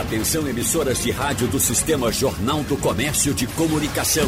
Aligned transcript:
Atenção 0.00 0.48
emissoras 0.48 1.02
de 1.02 1.10
rádio 1.10 1.46
do 1.46 1.60
Sistema 1.60 2.10
Jornal 2.10 2.62
do 2.62 2.74
Comércio 2.78 3.34
de 3.34 3.46
Comunicação. 3.46 4.26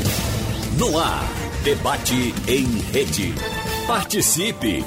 No 0.79 0.99
ar, 0.99 1.25
debate 1.65 2.35
em 2.47 2.67
rede. 2.93 3.33
Participe! 3.87 4.85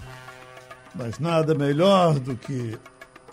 mas 0.92 1.20
nada 1.20 1.54
melhor 1.54 2.18
do 2.18 2.34
que 2.34 2.76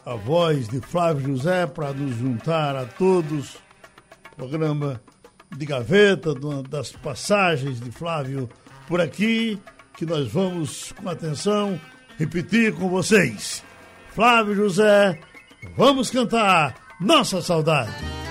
a 0.06 0.14
voz 0.14 0.68
de 0.68 0.80
Flávio 0.80 1.36
José 1.36 1.66
para 1.66 1.92
nos 1.92 2.16
juntar 2.16 2.76
a 2.76 2.86
todos. 2.86 3.65
Programa 4.36 5.02
de 5.56 5.66
gaveta, 5.66 6.34
das 6.70 6.92
passagens 6.92 7.80
de 7.80 7.92
Flávio 7.92 8.50
por 8.88 9.00
aqui, 9.00 9.60
que 9.98 10.06
nós 10.06 10.32
vamos, 10.32 10.92
com 10.94 11.10
atenção, 11.10 11.80
repetir 12.18 12.74
com 12.74 12.90
vocês. 12.90 13.64
Flávio 14.14 14.56
José, 14.56 15.20
vamos 15.76 16.10
cantar 16.10 16.76
Nossa 17.00 17.42
Saudade. 17.42 18.25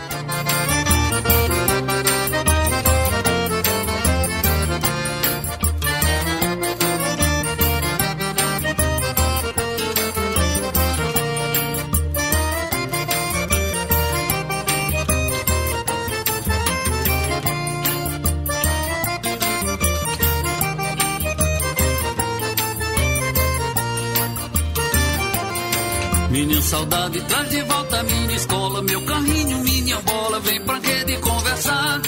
Saudade 27.15 27.21
traz 27.23 27.49
de 27.51 27.63
volta 27.63 28.03
minha 28.03 28.37
escola, 28.37 28.83
meu 28.83 29.01
carrinho, 29.03 29.59
minha 29.59 30.01
bola, 30.01 30.41
vem 30.41 30.61
pra 30.63 30.79
rede 30.79 31.17
conversar. 31.19 32.01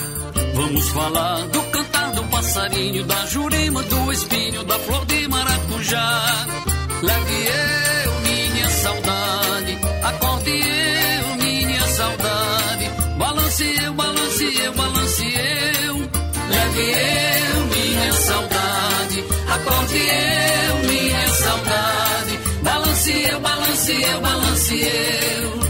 Vamos 0.55 0.89
falar 0.89 1.47
do 1.49 1.63
cantar 1.63 2.13
do 2.13 2.25
passarinho, 2.25 3.05
da 3.05 3.27
jurema, 3.27 3.83
do 3.83 4.13
espinho, 4.13 4.65
da 4.65 4.79
flor 4.81 5.05
de 5.07 5.29
maracujá. 5.29 6.47
Leve 7.03 7.49
eu 8.05 8.21
minha 8.23 8.69
saudade, 8.71 9.79
acorde 10.03 10.51
eu 10.51 11.37
minha 11.37 11.87
saudade. 11.89 12.91
Balance 13.19 13.77
eu, 13.85 13.95
balance 13.95 14.59
eu, 14.59 14.73
balance 14.73 15.25
eu. 15.25 15.97
Leve 16.49 16.83
eu 16.83 17.67
minha 17.67 18.13
saudade, 18.13 19.25
acorde 19.49 19.99
eu 19.99 20.26
balance 23.87 24.03
eu, 24.03 24.21
balance 24.21 24.75
eu. 24.75 25.61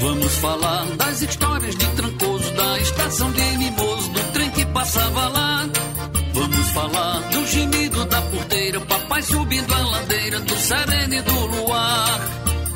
Vamos 0.00 0.34
falar 0.36 0.86
das 0.96 1.22
histórias 1.22 1.76
de 1.76 1.86
Trancoso, 1.86 2.52
da 2.54 2.78
estação 2.80 3.30
de 3.32 3.42
Mimoso, 3.58 4.10
do 4.10 4.32
trem 4.32 4.50
que 4.50 4.66
passava 4.66 5.28
lá. 5.28 5.68
Vamos 6.32 6.70
falar 6.70 7.20
do 7.30 7.46
gemido 7.46 8.04
da 8.06 8.22
porteira, 8.22 8.80
papai 8.80 9.22
subindo 9.22 9.72
a 9.72 9.78
ladeira, 9.78 10.40
do 10.40 10.56
sereno 10.56 11.14
e 11.14 11.22
do 11.22 11.46
luar. 11.46 12.20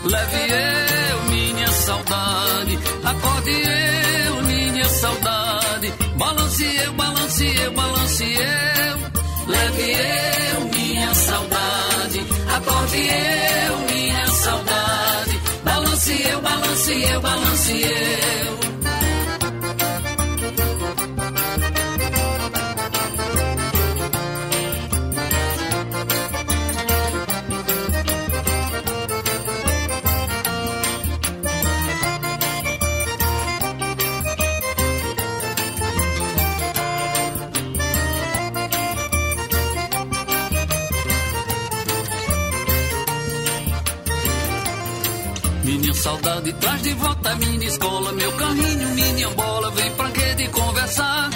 Leve 0.05 0.53
eu 0.53 1.25
minha 1.31 1.69
saudade, 1.73 2.79
acorde 3.05 3.51
eu 3.51 4.43
minha 4.43 4.89
saudade. 4.89 5.93
Balance 6.17 6.65
eu, 6.65 6.93
balance 6.93 7.45
eu, 7.45 7.73
balance 7.73 8.25
eu. 8.25 9.49
Leve 9.49 9.91
eu 9.91 10.34
acorde 12.57 12.97
eu 12.99 13.79
minha 13.93 14.27
saudade. 14.29 15.41
Balance 15.65 16.23
eu, 16.31 16.41
balance 16.41 17.03
eu, 17.03 17.21
balance 17.21 17.83
eu. 17.83 18.64
Saudade 46.05 46.53
traz 46.61 46.83
de 46.83 46.93
volta 46.93 47.35
minha 47.37 47.67
escola, 47.67 48.13
meu 48.13 48.33
carrinho, 48.33 48.89
minha 48.89 49.31
bola, 49.31 49.71
vem 49.71 49.91
pra 49.93 50.09
rede 50.09 50.49
conversar. 50.49 51.31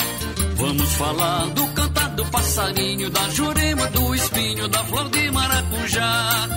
Vamos 0.56 0.92
falar 0.92 1.46
do 1.54 1.66
cantar 1.68 2.08
do 2.10 2.24
passarinho, 2.26 3.08
da 3.08 3.30
jurema, 3.30 3.86
do 3.86 4.14
espinho, 4.14 4.68
da 4.68 4.84
flor 4.84 5.08
de 5.08 5.30
maracujá. 5.30 6.48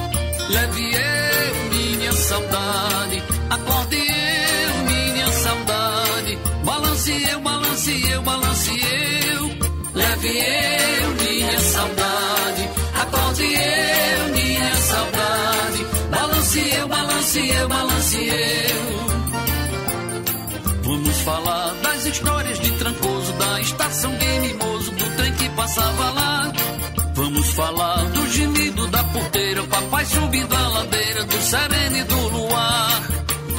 Leve 0.49 0.91
eu 0.93 1.69
minha 1.73 2.11
saudade, 2.11 3.23
acorde 3.49 3.95
eu 3.95 4.73
minha 4.91 5.27
saudade. 5.31 6.39
Balance 6.65 7.29
eu, 7.31 7.39
balance 7.39 8.11
eu, 8.11 8.21
balance 8.23 8.71
eu. 8.71 9.43
Leve 9.93 10.37
eu 10.37 11.09
minha 11.23 11.59
saudade, 11.61 12.69
acorde 13.03 13.43
eu 13.43 14.33
minha 14.33 14.75
saudade. 14.75 15.60
Balance 16.51 16.75
eu, 16.75 16.87
balance 16.89 17.47
eu, 17.47 17.67
balance 17.69 18.27
eu. 18.27 18.83
Vamos 20.83 21.21
falar 21.21 21.73
das 21.75 22.05
histórias 22.05 22.59
de 22.59 22.71
Trancoso, 22.71 23.33
da 23.33 23.61
estação 23.61 24.17
de 24.17 24.25
Mimoso, 24.25 24.91
do 24.91 25.15
trem 25.15 25.33
que 25.35 25.47
passava 25.51 26.11
lá. 26.11 26.51
Vamos 27.13 27.51
falar 27.51 28.03
do 28.03 28.27
gemido 28.27 28.85
da 28.87 29.01
porteira, 29.01 29.63
papai 29.63 30.05
subindo 30.05 30.53
a 30.53 30.67
ladeira, 30.67 31.23
do 31.23 31.41
sereno 31.41 31.97
e 31.97 32.03
do 32.03 32.27
luar. 32.27 33.01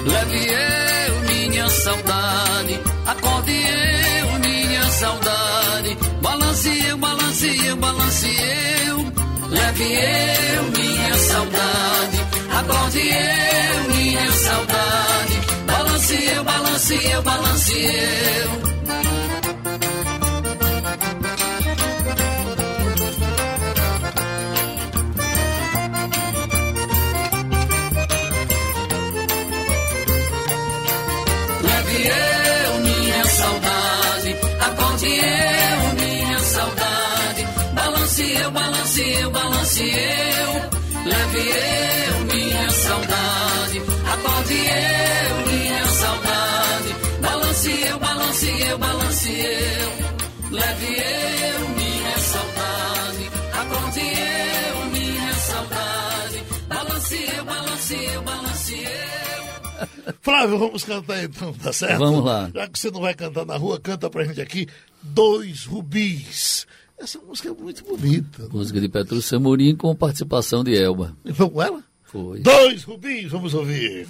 Leve 0.05 0.47
eu 0.53 1.21
minha 1.35 1.69
saudade, 1.71 2.81
acorde 3.07 3.53
eu 3.53 4.39
minha 4.39 4.85
saudade. 4.91 5.97
Balance 6.21 6.87
eu, 6.89 6.99
balance 6.99 7.67
eu, 7.67 7.77
balance 7.77 8.27
eu. 8.27 9.13
Leve 9.49 9.95
eu 9.95 10.63
minha 10.65 11.15
saudade, 11.15 12.42
acorde 12.59 12.99
eu 12.99 13.95
minha 13.95 14.33
saudade. 14.33 15.41
Balance 15.67 16.15
eu, 16.15 16.45
balance 16.45 16.95
eu, 16.95 17.23
balance 17.23 17.73
eu. 17.73 18.82
Eu, 57.95 58.23
balance 58.23 58.75
eu, 58.75 58.85
balance 59.53 60.05
eu. 60.07 60.15
Flávio, 60.21 60.59
vamos 60.59 60.85
cantar 60.85 61.25
então, 61.25 61.53
tá 61.55 61.73
certo? 61.73 61.99
Vamos 61.99 62.25
lá. 62.25 62.51
Já 62.55 62.69
que 62.69 62.79
você 62.79 62.91
não 62.91 63.01
vai 63.01 63.15
cantar 63.15 63.45
na 63.45 63.57
rua, 63.57 63.81
canta 63.81 64.09
pra 64.09 64.25
gente 64.25 64.41
aqui 64.41 64.67
Dois 65.03 65.65
Rubis. 65.65 66.67
Essa 66.99 67.19
música 67.19 67.49
é 67.49 67.53
muito 67.53 67.85
bonita. 67.85 68.49
Música 68.53 68.81
de 68.81 68.89
Petrúcio 68.89 69.37
Amorim 69.37 69.75
com 69.75 69.95
participação 69.95 70.63
de 70.63 70.77
Elba. 70.77 71.17
E 71.25 71.33
vamos 71.33 71.55
com 71.55 71.63
ela? 71.63 71.83
Foi. 72.05 72.41
Dois 72.41 72.85
Rubis, 72.85 73.31
vamos 73.31 73.55
ouvir. 73.55 74.07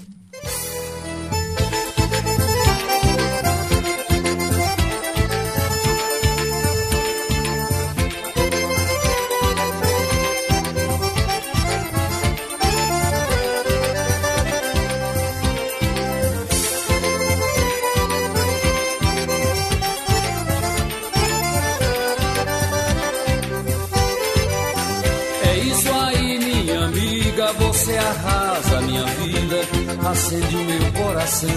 Acende 30.32 30.56
o 30.56 30.64
meu 30.64 30.92
coração. 30.92 31.48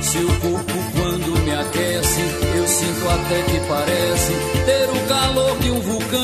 Seu 0.00 0.26
corpo 0.26 0.72
quando 0.92 1.40
me 1.40 1.52
aquece, 1.52 2.20
eu 2.56 2.68
sinto 2.68 3.08
até 3.08 3.42
que 3.42 3.60
parece 3.68 4.32
ter 4.64 4.90
o 4.90 5.08
calor 5.08 5.58
de 5.58 5.70
um 5.70 5.80
vulcão. 5.80 6.22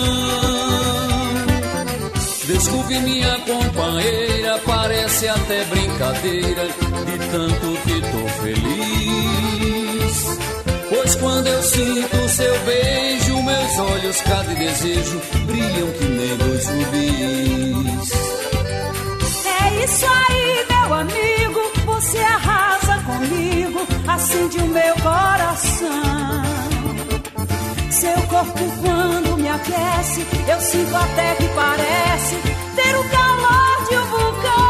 Desculpe 2.46 2.98
minha 3.00 3.38
companheira, 3.40 4.58
parece 4.64 5.28
até 5.28 5.64
brincadeira, 5.64 6.66
de 6.66 7.18
tanto 7.30 7.78
que 7.82 8.00
tô 8.00 8.28
feliz. 8.42 10.38
Pois 10.88 11.14
quando 11.16 11.46
eu 11.46 11.62
sinto 11.62 12.28
seu 12.28 12.58
beijo, 12.60 13.42
meus 13.42 13.78
olhos 13.78 14.20
cada 14.22 14.54
desejo 14.54 15.20
brilham 15.46 15.92
que 15.92 16.04
nem 16.04 16.36
dois 16.36 16.66
rubis. 16.68 18.37
Isso 19.88 20.04
aí, 20.06 20.66
meu 20.68 20.94
amigo, 20.94 21.60
você 21.86 22.18
arrasa 22.18 22.98
comigo, 23.04 23.80
acende 24.06 24.58
o 24.58 24.66
meu 24.66 24.94
coração. 24.96 26.42
Seu 27.90 28.22
corpo 28.28 28.70
quando 28.82 29.38
me 29.38 29.48
aquece, 29.48 30.26
eu 30.46 30.60
sinto 30.60 30.94
até 30.94 31.34
que 31.36 31.48
parece 31.48 32.36
ter 32.76 32.96
o 32.96 33.08
calor 33.08 33.88
de 33.88 33.96
um 33.96 34.04
vulcão. 34.04 34.67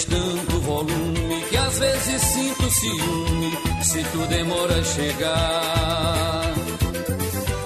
Fez 0.00 0.04
tanto 0.04 0.60
volume 0.60 1.44
que 1.48 1.56
às 1.56 1.78
vezes 1.78 2.22
sinto 2.22 2.70
ciúme 2.70 3.58
se 3.82 4.02
tu 4.04 4.26
demora 4.28 4.78
a 4.78 4.84
chegar. 4.84 6.54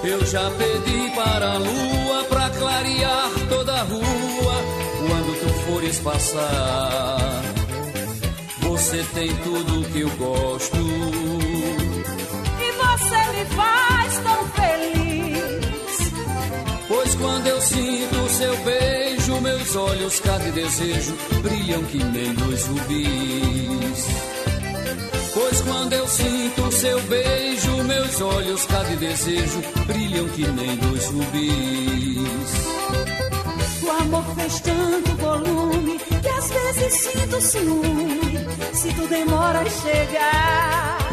Eu 0.03 0.25
já 0.27 0.51
pedi 0.51 1.11
para 1.15 1.53
a 1.53 1.59
lua 1.59 2.25
pra 2.29 2.51
clarear 2.51 3.31
toda 3.49 3.73
a 3.73 3.83
rua 3.83 4.55
quando 5.07 5.41
tu 5.41 5.55
fores 5.65 5.99
passar. 6.01 7.43
Você 8.61 9.03
tem 9.15 9.35
tudo 9.37 9.89
que 9.93 10.01
eu 10.01 10.11
gosto. 10.11 10.77
E 12.61 12.73
você 12.73 13.39
me 13.39 13.45
faz 13.57 14.19
tão 14.19 14.49
feliz. 14.49 15.04
Pois 16.87 17.15
quando 17.15 17.47
eu 17.47 17.61
sinto 17.61 18.29
seu 18.29 18.57
beijo, 18.59 19.41
meus 19.41 19.77
olhos 19.77 20.21
cada 20.21 20.51
desejo 20.51 21.15
brilham 21.43 21.83
que 21.85 21.99
nem 22.05 22.35
dois 22.35 22.67
rubis. 22.67 24.07
Pois 25.33 25.61
quando 25.63 25.93
eu 25.95 26.07
sinto 26.07 26.73
seu 26.73 27.01
beijo, 27.03 27.83
meus 27.85 28.21
olhos 28.21 28.67
cada 28.67 28.97
desejo 28.97 29.63
brilham 29.87 30.29
que 30.29 30.47
nem 30.47 30.77
dois 30.77 31.07
rubis. 31.07 32.75
O 33.83 33.91
amor 34.03 34.25
fez 34.35 34.61
tanto 34.61 35.17
volume 35.17 35.99
que 35.99 36.29
às 36.29 36.51
vezes 36.51 36.93
sinto 37.01 37.41
ciúme 37.41 38.47
se 38.75 38.93
tu 38.93 39.07
demora 39.09 39.61
a 39.61 39.65
chegar. 39.65 41.04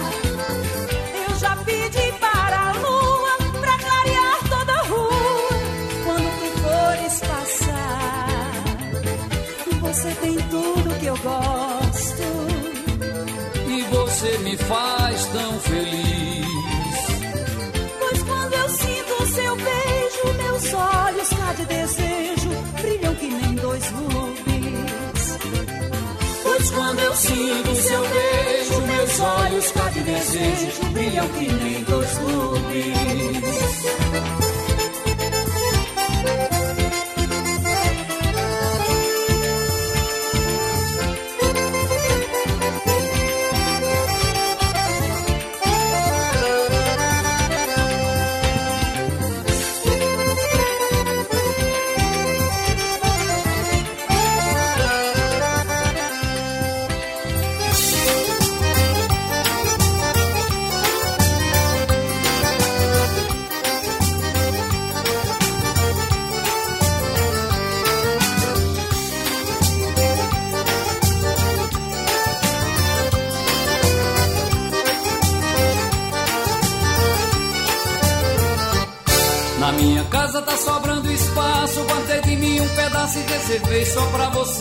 Eu 27.21 27.35
sinto 27.35 27.75
seu 27.75 28.01
beijo, 28.01 28.81
meus 28.81 29.19
olhos 29.19 29.71
cá 29.71 29.89
de 29.89 29.99
desejo 30.01 30.85
brilham 30.91 31.27
que 31.29 31.51
nem 31.51 31.83
dois 31.83 32.17
rubis. 32.17 33.41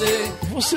Você. 0.01 0.33
Você. 0.53 0.77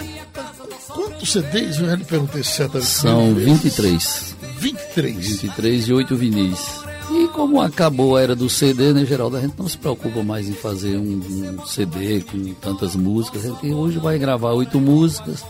Quantos 0.88 1.32
CDs 1.32 1.80
eu 1.80 1.86
já 1.88 1.96
lhe 1.96 2.06
perguntei 2.06 2.44
certamente? 2.44 2.88
São 2.88 3.34
23. 3.34 4.36
23. 4.58 5.16
23 5.42 5.88
e 5.88 5.94
8 5.94 6.16
vinis. 6.16 6.84
E 7.12 7.28
como 7.30 7.62
acabou 7.62 8.16
a 8.16 8.22
era 8.22 8.36
do 8.36 8.50
CD, 8.50 8.94
né, 8.94 9.06
Geraldo? 9.06 9.38
A 9.38 9.42
gente 9.42 9.56
não 9.58 9.68
se 9.68 9.78
preocupa 9.78 10.24
mais 10.24 10.48
em 10.48 10.54
fazer 10.54 10.98
um, 10.98 11.22
um 11.60 11.66
CD 11.66 12.22
com 12.22 12.54
tantas 12.56 12.96
músicas. 12.96 13.46
A 13.46 13.50
gente 13.50 13.74
hoje 13.74 14.00
vai 14.00 14.18
gravar 14.18 14.52
oito 14.52 14.80
músicas 14.80 15.44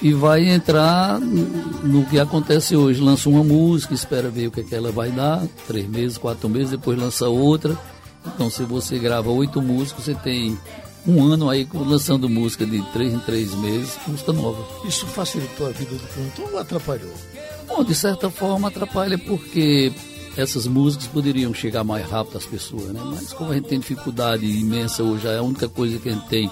e 0.00 0.12
vai 0.12 0.48
entrar 0.48 1.18
no 1.18 2.04
que 2.06 2.18
acontece 2.18 2.76
hoje. 2.76 3.00
Lança 3.00 3.28
uma 3.28 3.42
música, 3.42 3.94
espera 3.94 4.28
ver 4.28 4.48
o 4.48 4.50
que, 4.50 4.60
é 4.60 4.64
que 4.64 4.74
ela 4.74 4.92
vai 4.92 5.10
dar, 5.10 5.42
três 5.66 5.88
meses, 5.88 6.18
quatro 6.18 6.48
meses, 6.48 6.70
depois 6.70 6.98
lança 6.98 7.28
outra. 7.28 7.76
Então, 8.24 8.50
se 8.50 8.62
você 8.64 8.98
grava 8.98 9.30
oito 9.30 9.60
músicas, 9.62 10.04
você 10.04 10.14
tem 10.14 10.58
um 11.06 11.22
ano 11.24 11.48
aí 11.48 11.66
lançando 11.72 12.28
música 12.28 12.66
de 12.66 12.82
três 12.92 13.12
em 13.12 13.18
três 13.20 13.54
meses, 13.54 13.96
música 14.06 14.32
nova. 14.32 14.64
Isso 14.84 15.06
facilitou 15.06 15.68
a 15.68 15.70
vida 15.70 15.94
do 15.94 16.06
cantor 16.08 16.52
ou 16.52 16.58
atrapalhou? 16.58 17.14
Bom, 17.68 17.84
de 17.84 17.94
certa 17.94 18.30
forma 18.30 18.68
atrapalha 18.68 19.18
porque 19.18 19.92
essas 20.36 20.66
músicas 20.66 21.06
poderiam 21.06 21.54
chegar 21.54 21.82
mais 21.82 22.08
rápido 22.08 22.38
às 22.38 22.46
pessoas, 22.46 22.88
né? 22.88 23.00
Mas 23.04 23.32
como 23.32 23.52
a 23.52 23.54
gente 23.54 23.68
tem 23.68 23.78
dificuldade 23.78 24.44
imensa 24.44 25.02
hoje, 25.02 25.28
a 25.28 25.42
única 25.42 25.68
coisa 25.68 25.98
que 25.98 26.08
a 26.08 26.12
gente 26.12 26.26
tem 26.28 26.50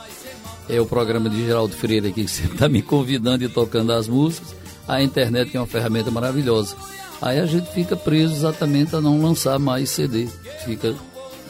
é 0.69 0.81
o 0.81 0.87
programa 0.87 1.29
de 1.29 1.45
Geraldo 1.45 1.75
Freire 1.75 2.09
aqui, 2.09 2.25
que 2.25 2.31
você 2.31 2.45
está 2.45 2.69
me 2.69 2.83
convidando 2.83 3.45
e 3.45 3.49
tocando 3.49 3.93
as 3.93 4.09
músicas, 4.09 4.55
a 4.89 5.03
internet 5.03 5.51
que 5.51 5.57
é 5.57 5.61
uma 5.61 5.67
ferramenta 5.67 6.11
maravilhosa. 6.11 6.77
Aí 7.21 7.39
a 7.39 7.47
gente 7.47 7.71
fica 7.73 7.97
preso 7.97 8.35
exatamente 8.35 8.95
a 8.95 9.01
não 9.01 9.21
lançar 9.21 9.59
mais 9.59 9.91
CD, 9.91 10.29
fica 10.65 10.95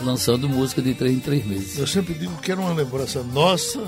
lançando 0.01 0.49
música 0.49 0.83
de 0.83 0.95
três 0.95 1.15
em 1.15 1.21
três 1.21 1.45
meses. 1.47 1.79
Eu 1.79 1.87
sempre 1.87 2.15
digo 2.15 2.37
que 2.41 2.51
era 2.51 2.61
uma 2.61 2.73
lembrança 2.73 3.23
nossa 3.23 3.81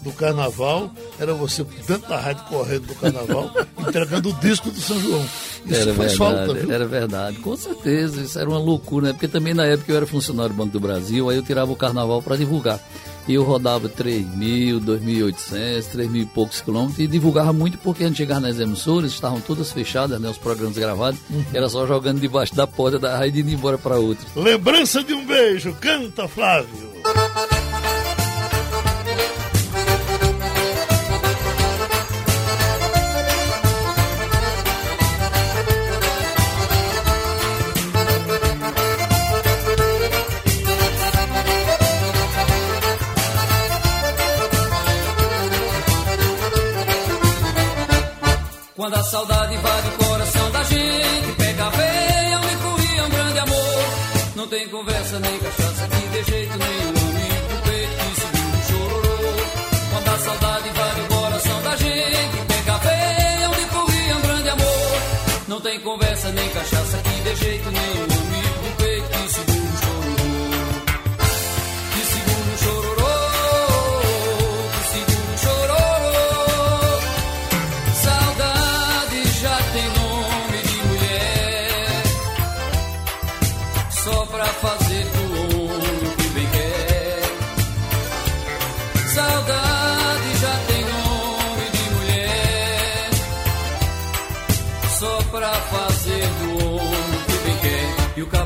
do 0.00 0.12
carnaval, 0.12 0.90
era 1.18 1.32
você 1.32 1.64
dentro 1.86 2.08
da 2.08 2.20
rádio 2.20 2.44
correndo 2.44 2.86
do 2.86 2.94
carnaval, 2.94 3.50
entregando 3.80 4.28
o 4.28 4.32
disco 4.34 4.70
do 4.70 4.78
São 4.78 5.00
João. 5.00 5.24
Isso 5.64 5.80
era 5.80 5.94
faz 5.94 6.12
verdade, 6.12 6.16
falta, 6.16 6.54
viu? 6.54 6.70
era 6.72 6.86
verdade, 6.86 7.38
com 7.38 7.56
certeza, 7.56 8.20
isso 8.20 8.38
era 8.38 8.48
uma 8.48 8.58
loucura, 8.58 9.06
né? 9.06 9.12
Porque 9.14 9.26
também 9.26 9.54
na 9.54 9.64
época 9.64 9.90
eu 9.90 9.96
era 9.96 10.06
funcionário 10.06 10.54
do 10.54 10.58
Banco 10.58 10.72
do 10.72 10.80
Brasil, 10.80 11.30
aí 11.30 11.36
eu 11.36 11.42
tirava 11.42 11.72
o 11.72 11.76
carnaval 11.76 12.20
para 12.20 12.36
divulgar. 12.36 12.78
E 13.26 13.34
eu 13.34 13.42
rodava 13.42 13.88
3 13.88 14.26
mil, 14.34 14.80
2.800, 14.80 15.86
3 15.86 16.10
mil 16.10 16.22
e 16.22 16.26
poucos 16.26 16.60
quilômetros 16.60 16.98
e 16.98 17.06
divulgava 17.06 17.52
muito 17.52 17.78
porque 17.78 18.04
a 18.04 18.08
gente 18.08 18.16
chegava 18.16 18.40
nas 18.40 18.58
emissoras, 18.58 19.12
estavam 19.12 19.40
todas 19.40 19.72
fechadas, 19.72 20.20
né? 20.20 20.28
Os 20.28 20.38
programas 20.38 20.76
gravados, 20.76 21.20
era 21.52 21.68
só 21.68 21.86
jogando 21.86 22.20
debaixo 22.20 22.54
da 22.54 22.66
porta 22.66 22.98
da 22.98 23.16
rádio 23.16 23.38
e 23.38 23.40
indo 23.42 23.50
embora 23.50 23.78
para 23.78 23.96
outra. 23.96 24.26
Lembrança 24.36 25.02
de 25.02 25.14
um 25.14 25.24
beijo, 25.24 25.74
canta 25.80 26.28
Flávio. 26.28 26.92
saudade 49.14 49.54
invade 49.54 49.88
o 49.88 50.04
coração 50.04 50.50
da 50.50 50.62
gente. 50.64 51.32
Pega 51.38 51.64
a 51.64 51.70
veia, 51.70 52.38
onde 52.38 52.56
corria 52.56 53.04
um 53.04 53.10
grande 53.10 53.38
amor. 53.38 53.84
Não 54.34 54.46
tem 54.48 54.68
conversa 54.68 55.20
nem 55.20 55.38
cachaça 55.38 55.88
que 55.88 56.08
dê 56.08 56.24
jeito 56.24 56.58
nenhum. 56.58 57.03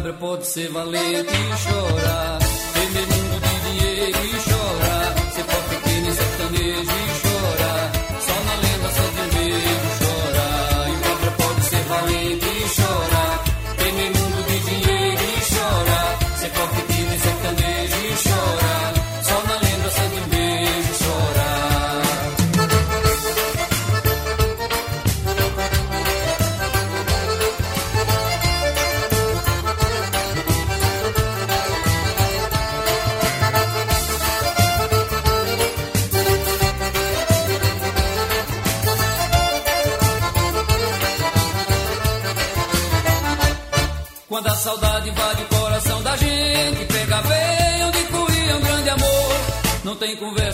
pobre 0.08 0.12
pode 0.12 0.46
ser 0.46 0.70
valente 0.70 1.32
e 1.32 1.56
chorar. 1.56 2.38
Ter 2.92 3.06
mundo 3.06 3.40
de 3.40 3.78
dinheiro 3.78 4.18
e 4.24 4.40
chorar. 4.40 5.32
Ser 5.32 5.44
pobre 5.44 5.76
pequeno 5.76 6.08
e 6.08 6.12
sertanejo 6.12 6.82
e 6.82 7.20
chorar. 7.20 7.27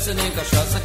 शासने 0.05 0.29
का 0.37 0.43
शासक 0.45 0.84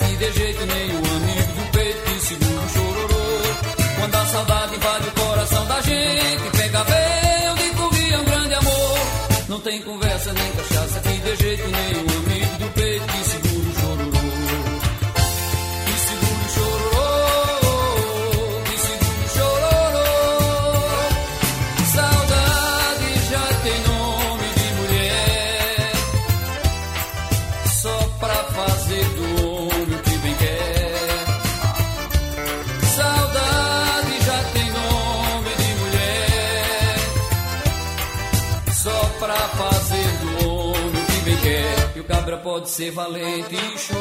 ser 42.80 42.92
valente. 42.92 43.56
e 43.56 43.99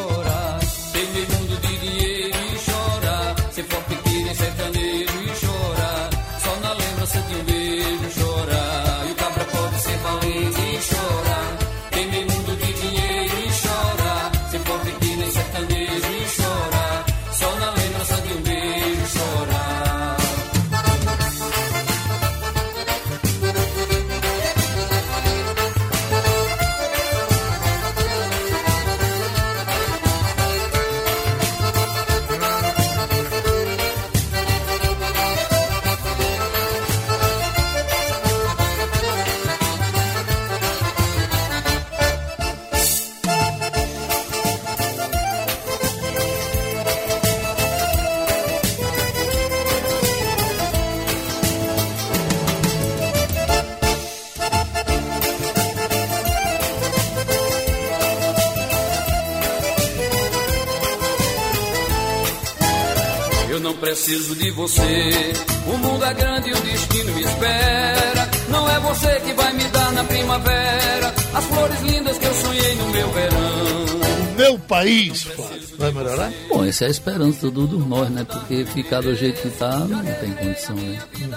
preciso 64.08 64.34
de 64.36 64.50
você. 64.52 65.32
O 65.66 65.76
mundo 65.76 66.02
é 66.02 66.14
grande 66.14 66.48
e 66.48 66.52
o 66.52 66.60
destino 66.62 67.12
me 67.12 67.22
espera. 67.22 68.30
Não 68.48 68.70
é 68.70 68.80
você 68.80 69.20
que 69.20 69.34
vai 69.34 69.52
me 69.52 69.64
dar 69.64 69.92
na 69.92 70.04
primavera 70.04 71.14
as 71.34 71.44
flores 71.44 71.80
lindas 71.82 72.16
que 72.16 72.24
eu 72.24 72.34
sonhei 72.34 72.74
no 72.76 72.88
meu 72.88 73.10
verão. 73.10 73.98
Meu 74.36 74.58
país, 74.60 75.24
Flávio. 75.24 75.68
Vai 75.76 75.92
melhorar? 75.92 76.32
Bom, 76.48 76.64
essa 76.64 76.84
é 76.84 76.88
a 76.88 76.90
esperança 76.90 77.50
do, 77.50 77.66
do 77.66 77.78
nós, 77.78 78.08
né? 78.08 78.24
Porque 78.24 78.64
ficar 78.64 79.02
do 79.02 79.14
jeito 79.14 79.42
que 79.42 79.50
tá, 79.50 79.78
não 79.80 80.02
tem 80.02 80.32
condição, 80.32 80.76
né? 80.76 81.02
Uhum. 81.20 81.30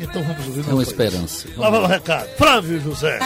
Então 0.00 0.22
vamos 0.22 0.46
ouvir. 0.46 0.60
É 0.60 0.72
uma 0.72 0.76
país. 0.76 0.88
esperança. 0.88 1.48
Lá 1.56 1.70
vai 1.70 1.80
o 1.80 1.86
recado. 1.86 2.28
Flávio 2.36 2.80
José. 2.80 3.18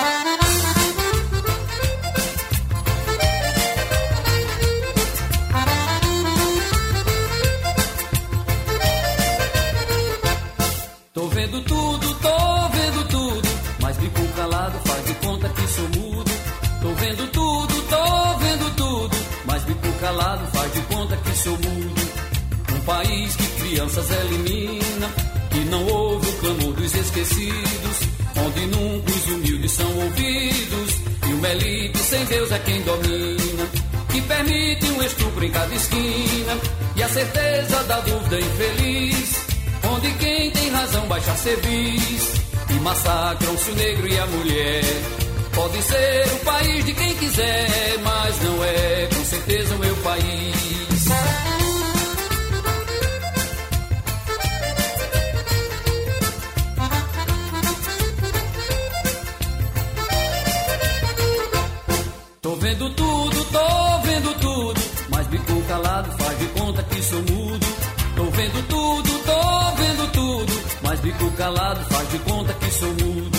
E 30.18 31.32
o 31.32 31.36
melite 31.38 31.98
sem 31.98 32.24
Deus 32.24 32.50
é 32.50 32.58
quem 32.60 32.80
domina, 32.82 33.66
que 34.10 34.20
permite 34.22 34.86
um 34.86 35.02
estupro 35.02 35.44
em 35.44 35.50
cada 35.50 35.74
esquina. 35.74 36.58
E 36.96 37.02
a 37.02 37.08
certeza 37.08 37.82
da 37.84 38.00
dúvida 38.00 38.40
infeliz, 38.40 39.34
onde 39.84 40.12
quem 40.14 40.50
tem 40.50 40.70
razão 40.70 41.06
baixa 41.06 41.34
serviz 41.36 42.32
E 42.68 42.74
massacram-se 42.80 43.70
o 43.70 43.74
negro 43.74 44.08
e 44.08 44.18
a 44.18 44.26
mulher. 44.26 44.84
Pode 45.54 45.82
ser 45.82 46.26
o 46.32 46.44
país 46.44 46.84
de 46.84 46.94
quem 46.94 47.14
quiser, 47.16 47.98
mas 48.02 48.42
não 48.42 48.64
é 48.64 49.08
com 49.14 49.24
certeza 49.24 49.74
o 49.74 49.78
meu 49.78 49.96
país. 49.96 51.49
Calado, 71.50 71.84
faz 71.86 72.10
de 72.10 72.18
conta 72.20 72.52
que 72.54 72.70
sou 72.70 72.88
mudo. 72.88 73.38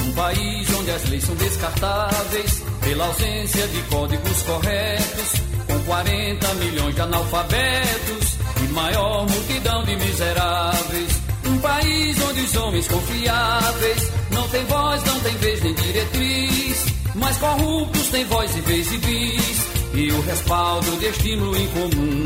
Um 0.00 0.12
país 0.12 0.74
onde 0.74 0.90
as 0.90 1.08
leis 1.08 1.24
são 1.24 1.34
descartáveis, 1.34 2.62
pela 2.80 3.06
ausência 3.06 3.66
de 3.68 3.82
códigos 3.82 4.42
corretos, 4.42 5.32
com 5.66 5.78
40 5.84 6.54
milhões 6.54 6.94
de 6.94 7.00
analfabetos 7.00 8.36
e 8.62 8.72
maior 8.72 9.26
multidão 9.28 9.84
de 9.84 9.96
miseráveis. 9.96 11.22
Um 11.46 11.58
país 11.58 12.22
onde 12.22 12.40
os 12.40 12.56
homens 12.56 12.88
confiáveis 12.88 14.12
não 14.30 14.48
têm 14.48 14.64
voz, 14.64 15.04
não 15.04 15.20
têm 15.20 15.36
vez 15.36 15.62
nem 15.62 15.74
diretriz, 15.74 16.86
mas 17.14 17.36
corruptos 17.38 18.08
têm 18.08 18.24
voz 18.26 18.56
e 18.56 18.60
vez 18.60 18.92
e 18.92 18.96
vis, 18.98 19.66
e 19.94 20.12
o 20.12 20.20
respaldo 20.22 20.96
de 20.98 21.06
estímulo 21.06 21.56
incomum. 21.56 22.24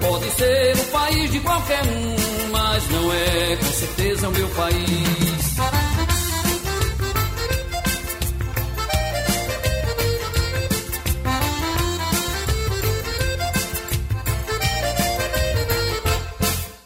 Pode 0.00 0.30
ser 0.32 0.76
o 0.76 0.84
país 0.92 1.30
de 1.32 1.40
qualquer 1.40 1.82
um, 1.82 2.25
mas 2.56 2.90
não 2.90 3.12
é 3.12 3.56
com 3.56 3.72
certeza 3.72 4.28
o 4.28 4.32
meu 4.32 4.48
país. 4.48 5.56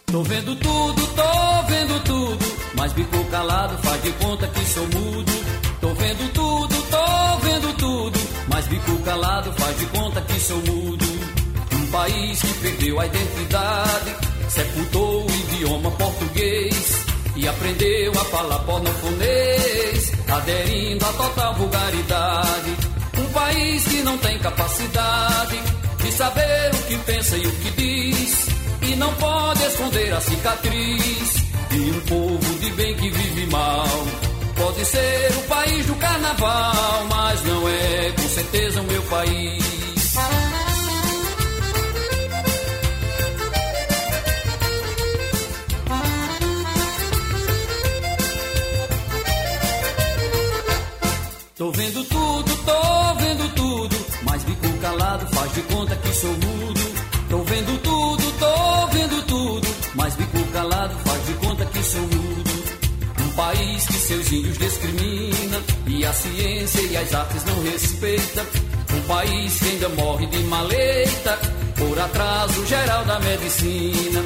Tô 0.07 0.23
vendo 0.25 0.57
tudo, 0.57 1.07
tô 1.07 1.63
vendo 1.69 2.05
tudo, 2.05 2.45
mas 2.75 2.93
bico 2.93 3.25
calado 3.31 3.79
faz 3.79 4.03
de 4.03 4.11
conta 4.13 4.47
que 4.49 4.65
sou 4.67 4.87
mudo. 4.89 5.33
Tô 5.81 5.95
vendo 5.95 6.33
tudo, 6.33 6.75
tô 6.91 7.37
vendo 7.47 7.77
tudo, 7.77 8.19
mas 8.49 8.67
bico 8.67 8.99
calado 9.05 9.53
faz 9.53 9.79
de 9.79 9.87
conta 9.87 10.21
que 10.23 10.41
sou 10.41 10.59
mudo. 10.59 11.10
País 12.01 12.41
que 12.41 12.55
perdeu 12.55 12.99
a 12.99 13.05
identidade, 13.05 14.17
sepultou 14.49 15.27
o 15.27 15.31
idioma 15.31 15.91
português 15.91 17.05
e 17.37 17.47
aprendeu 17.47 18.13
a 18.13 18.25
falar 18.25 18.59
pornofonês, 18.61 20.13
aderindo 20.27 21.05
à 21.05 21.13
total 21.13 21.55
vulgaridade. 21.57 22.77
Um 23.19 23.27
país 23.35 23.85
que 23.85 24.03
não 24.03 24.17
tem 24.17 24.39
capacidade 24.39 25.61
de 25.99 26.13
saber 26.13 26.71
o 26.73 26.83
que 26.87 26.97
pensa 27.05 27.37
e 27.37 27.47
o 27.47 27.53
que 27.53 27.71
diz 27.73 28.47
e 28.81 28.97
não 28.97 29.13
pode 29.17 29.63
esconder 29.63 30.15
a 30.15 30.21
cicatriz 30.23 31.35
de 31.69 31.81
um 31.81 32.01
povo 32.07 32.59
de 32.61 32.71
bem 32.71 32.97
que 32.97 33.11
vive 33.11 33.47
mal. 33.51 33.87
Pode 34.57 34.87
ser 34.87 35.33
o 35.37 35.43
país 35.43 35.85
do 35.85 35.95
carnaval, 35.97 37.07
mas 37.11 37.45
não 37.45 37.69
é 37.69 38.13
com 38.13 38.29
certeza 38.31 38.81
o 38.81 38.85
meu 38.85 39.03
país. 39.03 39.90
Tô 51.61 51.71
vendo 51.73 52.03
tudo, 52.05 52.57
tô 52.65 53.15
vendo 53.23 53.55
tudo, 53.55 53.97
mas 54.23 54.43
bico 54.45 54.79
calado 54.79 55.27
faz 55.27 55.55
de 55.55 55.61
conta 55.65 55.95
que 55.95 56.15
sou 56.15 56.31
mudo. 56.31 56.81
Tô 57.29 57.43
vendo 57.43 57.83
tudo, 57.83 58.33
tô 58.39 58.87
vendo 58.87 59.27
tudo, 59.27 59.69
mas 59.95 60.17
bico 60.17 60.43
calado 60.55 60.95
faz 61.05 61.27
de 61.27 61.35
conta 61.35 61.67
que 61.67 61.83
sou 61.83 62.01
mudo. 62.01 62.51
Um 63.21 63.33
país 63.33 63.85
que 63.85 63.93
seus 63.93 64.33
índios 64.33 64.57
discrimina 64.57 65.61
e 65.87 66.03
a 66.03 66.13
ciência 66.15 66.81
e 66.81 66.97
as 66.97 67.15
artes 67.15 67.45
não 67.45 67.63
respeita. 67.63 68.47
Um 68.95 69.03
país 69.03 69.59
que 69.59 69.69
ainda 69.69 69.89
morre 69.91 70.27
de 70.29 70.39
maleta 70.45 71.39
por 71.77 71.99
atraso 71.99 72.67
geral 72.67 73.05
da 73.05 73.21
medicina. 73.21 74.25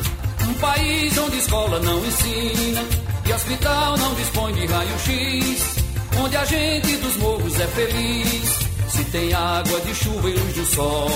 Um 0.48 0.54
país 0.60 1.18
onde 1.18 1.38
escola 1.38 1.80
não 1.80 1.98
ensina 2.06 2.84
e 3.26 3.32
hospital 3.32 3.96
não 3.96 4.14
dispõe 4.14 4.52
de 4.52 4.66
raio-x. 4.66 5.73
Onde 6.22 6.36
a 6.36 6.44
gente 6.44 6.96
dos 6.98 7.16
morros 7.16 7.60
é 7.60 7.66
feliz 7.66 8.58
se 8.88 9.04
tem 9.06 9.32
água 9.32 9.80
de 9.80 9.94
chuva 9.94 10.30
e 10.30 10.32
luz 10.32 10.54
do 10.54 10.66
sol. 10.66 11.10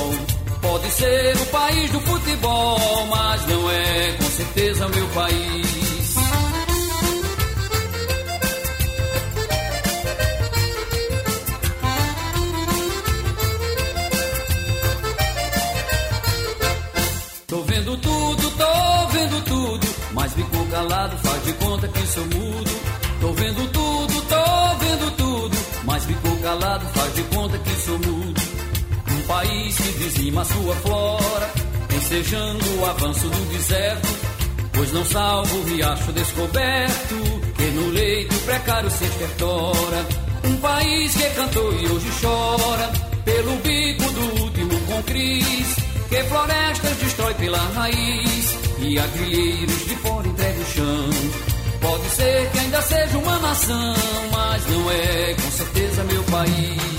Pode 0.60 0.90
ser 0.90 1.36
o 1.36 1.46
país 1.46 1.90
do 1.92 2.00
futebol, 2.00 3.06
mas 3.06 3.46
não 3.46 3.70
é 3.70 4.12
com 4.18 4.24
certeza 4.24 4.88
meu 4.88 5.06
país. 5.08 6.14
Tô 17.46 17.62
vendo 17.62 17.96
tudo, 17.98 18.50
tô 18.50 19.06
vendo 19.12 19.44
tudo, 19.44 19.86
mas 20.12 20.34
fico 20.34 20.66
calado, 20.66 21.16
faz 21.18 21.44
de 21.44 21.52
conta 21.54 21.88
que 21.88 22.06
sou 22.08 22.24
mudo. 22.26 22.47
Dizima 30.28 30.44
sua 30.44 30.74
flora, 30.76 31.50
ensejando 31.96 32.64
o 32.78 32.84
avanço 32.84 33.26
do 33.28 33.48
deserto, 33.50 34.08
pois 34.74 34.92
não 34.92 35.04
salva 35.06 35.54
o 35.54 35.64
riacho 35.64 36.12
descoberto, 36.12 37.14
que 37.56 37.64
no 37.70 37.88
leito 37.88 38.34
precário 38.40 38.90
se 38.90 39.04
estertora. 39.04 40.06
Um 40.44 40.56
país 40.58 41.14
que 41.14 41.30
cantou 41.30 41.72
e 41.72 41.86
hoje 41.86 42.10
chora, 42.20 42.92
pelo 43.24 43.56
bico 43.56 44.12
do 44.12 44.42
último 44.42 44.80
concris, 44.82 45.76
que 46.10 46.22
florestas 46.24 46.96
destrói 46.98 47.34
pela 47.34 47.58
raiz, 47.74 48.58
e 48.80 48.98
agrilheiros 48.98 49.86
de 49.86 49.96
fora 49.96 50.28
entrega 50.28 50.60
o 50.60 50.66
chão. 50.66 51.10
Pode 51.80 52.08
ser 52.10 52.50
que 52.50 52.58
ainda 52.58 52.82
seja 52.82 53.18
uma 53.18 53.38
nação, 53.38 53.94
mas 54.30 54.66
não 54.66 54.90
é 54.90 55.34
com 55.34 55.50
certeza 55.52 56.04
meu 56.04 56.22
país. 56.24 56.97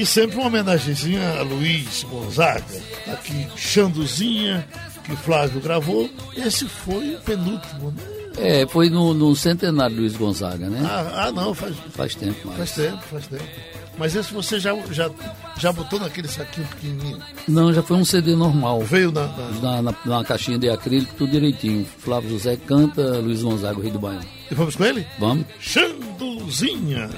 E 0.00 0.06
sempre 0.06 0.36
uma 0.38 0.46
homenagenzinha 0.46 1.38
a 1.38 1.42
Luiz 1.42 2.04
Gonzaga. 2.04 2.64
Aqui, 3.12 3.46
Xanduzinha, 3.54 4.66
que 5.04 5.14
Flávio 5.14 5.60
gravou. 5.60 6.08
Esse 6.34 6.64
foi 6.66 7.16
o 7.16 7.20
penúltimo, 7.20 7.90
né? 7.90 8.02
É, 8.38 8.66
foi 8.66 8.88
no, 8.88 9.12
no 9.12 9.36
centenário 9.36 9.96
Luiz 9.96 10.16
Gonzaga, 10.16 10.70
né? 10.70 10.80
Ah, 10.88 11.24
ah, 11.26 11.32
não, 11.32 11.52
faz, 11.52 11.74
Faz 11.92 12.14
tempo 12.14 12.38
mais. 12.46 12.56
faz 12.58 12.70
tempo, 12.72 13.02
faz 13.10 13.26
tempo. 13.26 13.44
Mas 13.98 14.16
esse 14.16 14.32
você 14.32 14.58
já, 14.58 14.74
já, 14.90 15.10
já 15.58 15.70
botou 15.70 16.00
naquele 16.00 16.28
saquinho 16.28 16.66
pequenininho. 16.68 17.18
Não, 17.46 17.70
já 17.74 17.82
foi 17.82 17.98
um 17.98 18.04
CD 18.04 18.34
normal. 18.34 18.80
Veio 18.80 19.12
na, 19.12 19.26
na- 19.26 19.50
Na, 19.60 19.82
na, 19.82 19.94
na 20.06 20.24
caixinha 20.24 20.58
de 20.58 20.70
acrílico, 20.70 21.12
tudo 21.18 21.30
direitinho. 21.32 21.86
Flávio 21.98 22.30
José 22.30 22.56
canta, 22.56 23.02
Luiz 23.18 23.42
Gonzaga, 23.42 23.78
o 23.78 23.82
Rei 23.82 23.90
do 23.90 23.98
Baião. 23.98 24.22
E 24.50 24.54
vamos 24.54 24.76
com 24.76 24.84
ele? 24.86 25.06
Vamos? 25.18 25.44
Xanduzinha. 25.60 27.10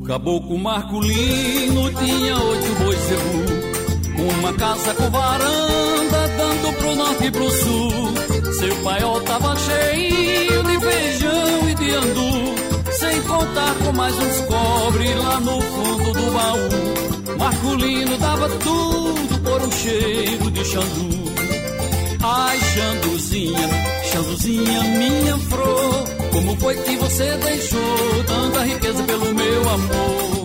O 0.00 0.02
caboclo 0.02 0.58
Marculino 0.58 1.92
tinha 1.92 2.38
oito 2.38 2.74
bois 2.82 2.98
zebu, 3.00 4.32
uma 4.32 4.52
casa 4.54 4.94
com 4.94 5.10
varanda 5.10 6.28
dando 6.38 6.78
pro 6.78 6.96
norte 6.96 7.26
e 7.26 7.30
pro 7.30 7.50
sul. 7.50 8.52
Seu 8.58 8.76
paiol 8.76 9.20
tava 9.20 9.54
cheio 9.58 10.62
de 10.62 10.80
feijão 10.80 11.68
e 11.68 11.74
de 11.74 11.90
andu, 11.90 12.92
sem 12.92 13.22
contar 13.24 13.74
com 13.84 13.92
mais 13.92 14.14
uns 14.16 14.40
cobre 14.46 15.14
lá 15.16 15.38
no 15.40 15.60
fundo 15.60 16.12
do 16.14 16.32
baú. 16.32 17.36
Marculino 17.38 18.16
dava 18.16 18.48
tudo 18.48 19.38
por 19.42 19.62
um 19.62 19.70
cheiro 19.70 20.50
de 20.50 20.64
xandu. 20.64 21.30
Ai, 22.22 22.58
Xanduzinha, 22.58 23.68
Xanduzinha, 24.10 24.82
minha 24.98 25.38
flor, 25.38 26.06
como 26.40 26.56
foi 26.56 26.74
que 26.74 26.96
você 26.96 27.36
deixou 27.36 28.24
tanta 28.26 28.64
riqueza 28.64 29.02
pelo 29.02 29.34
meu 29.34 29.68
amor? 29.68 30.44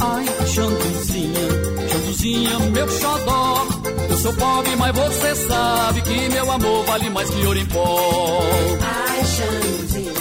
Ai, 0.00 0.26
Xanduzinha, 0.46 1.48
Xanduzinha, 1.90 2.58
meu 2.58 2.88
xodó, 2.88 3.66
eu 4.10 4.16
sou 4.16 4.34
pobre, 4.34 4.76
mas 4.76 4.96
você 4.96 5.34
sabe 5.36 6.02
que 6.02 6.28
meu 6.28 6.50
amor 6.50 6.84
vale 6.86 7.10
mais 7.10 7.30
que 7.30 7.46
ouro 7.46 7.58
em 7.58 7.66
pó. 7.66 8.40
Ai, 8.82 9.24
Xanduzinha, 9.24 10.12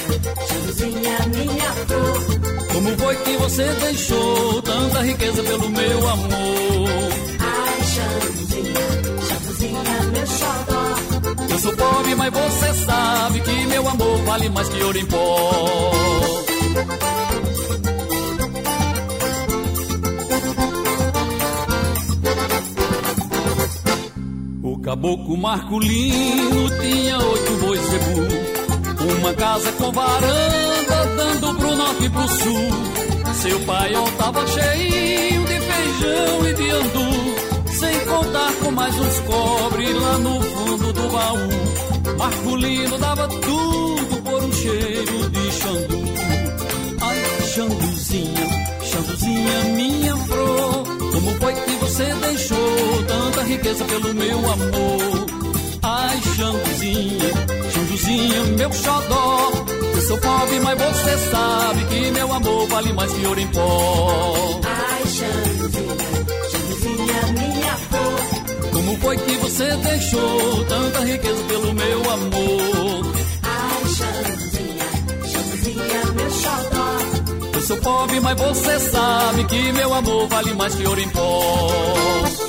Xanduzinha, 0.48 1.18
minha 1.34 1.72
flor. 1.88 2.68
Como 2.74 2.98
foi 2.98 3.16
que 3.16 3.38
você 3.38 3.64
deixou 3.64 4.62
tanta 4.62 5.02
riqueza 5.02 5.44
pelo 5.44 5.70
meu 5.70 6.10
amor. 6.10 6.67
Eu 11.58 11.62
sou 11.62 11.74
pobre, 11.76 12.14
mas 12.14 12.32
você 12.32 12.72
sabe 12.86 13.42
que 13.42 13.66
meu 13.66 13.90
amor 13.90 14.18
vale 14.26 14.48
mais 14.50 14.70
que 14.70 14.84
ouro 14.84 14.96
em 14.96 15.06
pó. 15.08 15.92
O 24.62 24.80
caboclo 24.82 25.36
Marculino 25.36 26.70
tinha 26.80 27.18
oito 27.18 27.52
bois 27.54 27.82
zebu, 27.82 29.18
uma 29.20 29.34
casa 29.34 29.72
com 29.72 29.92
varanda 29.92 31.06
dando 31.18 31.56
pro 31.56 31.76
norte 31.76 32.04
e 32.04 32.10
pro 32.12 32.28
sul. 32.28 33.34
Seu 33.34 33.60
paiol 33.62 34.12
tava 34.12 34.46
cheio 34.46 35.44
de 35.44 35.60
feijão 35.60 36.50
e 36.50 36.54
de 36.54 36.70
andu, 36.70 37.37
sem 37.80 38.06
contar 38.06 38.54
com 38.64 38.72
mais 38.72 38.96
uns 38.96 39.20
cobre 39.22 39.94
lá 39.94 40.18
no 40.18 40.42
fundo 40.42 40.94
do 40.94 41.10
baú. 41.10 42.18
Marculino 42.18 42.98
dava 42.98 43.28
tudo 43.28 44.22
por 44.24 44.44
um 44.44 44.52
cheiro 44.52 45.30
de 45.30 45.52
xandu. 45.52 46.08
Ai, 47.02 47.18
Xanduzinha, 47.54 48.48
Xanduzinha, 48.84 49.64
minha 49.76 50.16
flor. 50.16 50.84
Como 51.14 51.32
foi 51.40 51.54
que 51.54 51.72
você 51.78 52.06
deixou 52.16 53.04
tanta 53.08 53.44
riqueza 53.44 53.86
pelo 53.86 54.14
meu 54.14 54.38
amor? 54.38 55.26
Ai, 55.84 56.22
Xanduzinha, 56.36 57.32
Xanduzinha, 57.74 58.44
meu 58.58 58.72
xodó. 58.74 59.52
Eu 59.96 60.02
sou 60.02 60.18
pobre, 60.18 60.60
mas 60.62 60.78
você 60.80 61.18
sabe 61.32 61.86
que 61.86 62.12
meu 62.12 62.34
amor 62.34 62.68
vale 62.68 62.94
mais 62.94 63.12
que 63.14 63.26
ouro 63.26 63.40
em 63.40 63.48
pó. 63.48 64.60
Ai, 64.64 65.04
Xanduzinha, 65.08 65.96
Xanduzinha, 66.52 67.22
minha 67.34 67.47
foi 69.08 69.16
que 69.16 69.38
você 69.38 69.64
deixou 69.78 70.66
tanta 70.66 71.00
riqueza 71.00 71.42
pelo 71.46 71.74
meu 71.74 72.12
amor? 72.12 73.16
Ai, 73.42 73.86
Xanduzinha, 73.86 74.86
Xanduzinha, 75.32 76.06
meu 76.14 76.30
xodó. 76.30 77.54
Eu 77.54 77.62
sou 77.62 77.78
pobre, 77.78 78.20
mas 78.20 78.38
você 78.38 78.80
sabe 78.82 79.46
que 79.46 79.72
meu 79.72 79.94
amor 79.94 80.28
vale 80.28 80.54
mais 80.56 80.76
que 80.76 80.86
ouro 80.86 81.00
em 81.00 81.08
pó. 81.08 82.47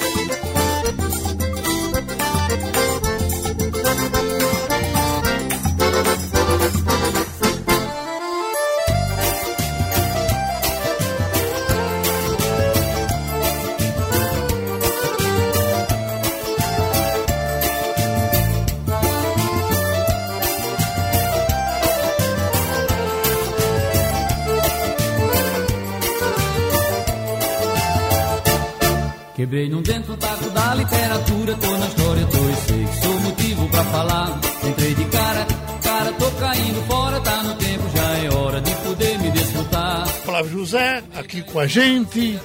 Com 41.58 41.62
a 41.62 41.66
gente. 41.66 42.38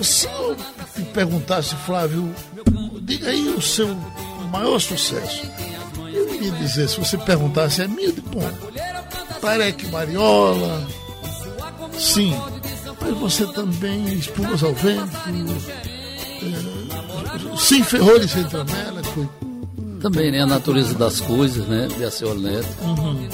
Se 0.00 0.26
eu 0.26 0.56
te 0.94 1.02
perguntasse, 1.12 1.76
Flávio, 1.76 2.34
diga 3.02 3.28
aí 3.28 3.48
o 3.48 3.60
seu 3.60 3.94
maior 4.50 4.78
sucesso. 4.78 5.46
Eu 5.98 6.34
iria 6.34 6.52
dizer, 6.52 6.88
se 6.88 6.98
você 6.98 7.18
perguntasse, 7.18 7.82
é 7.82 7.88
minha 7.88 8.10
de 8.10 8.22
bom. 8.22 8.50
Tarek 9.40 9.86
Mariola, 9.88 10.86
sim. 11.92 12.34
Mas 13.00 13.18
você 13.18 13.46
também, 13.48 14.14
Espumas 14.14 14.62
ao 14.62 14.72
Vento, 14.72 15.18
é, 16.42 17.56
Sim 17.58 17.82
Ferrolho 17.82 18.26
sem 18.26 18.44
Tramela, 18.44 19.04
foi 19.04 19.28
Também, 20.00 20.30
né? 20.30 20.40
A 20.40 20.46
natureza 20.46 20.94
das 20.94 21.20
coisas, 21.20 21.66
né? 21.66 21.86
De 21.88 22.02
Aceu 22.02 22.34
Neto. 22.34 22.66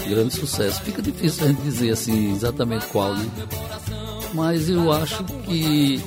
Grande 0.09 0.35
sucesso. 0.35 0.83
Fica 0.83 1.01
difícil 1.01 1.45
a 1.45 1.49
gente 1.49 1.63
dizer 1.63 1.91
assim 1.91 2.33
exatamente 2.33 2.87
qual, 2.87 3.15
né? 3.15 3.31
Mas 4.33 4.69
eu 4.69 4.93
acho 4.93 5.25
que 5.25 6.03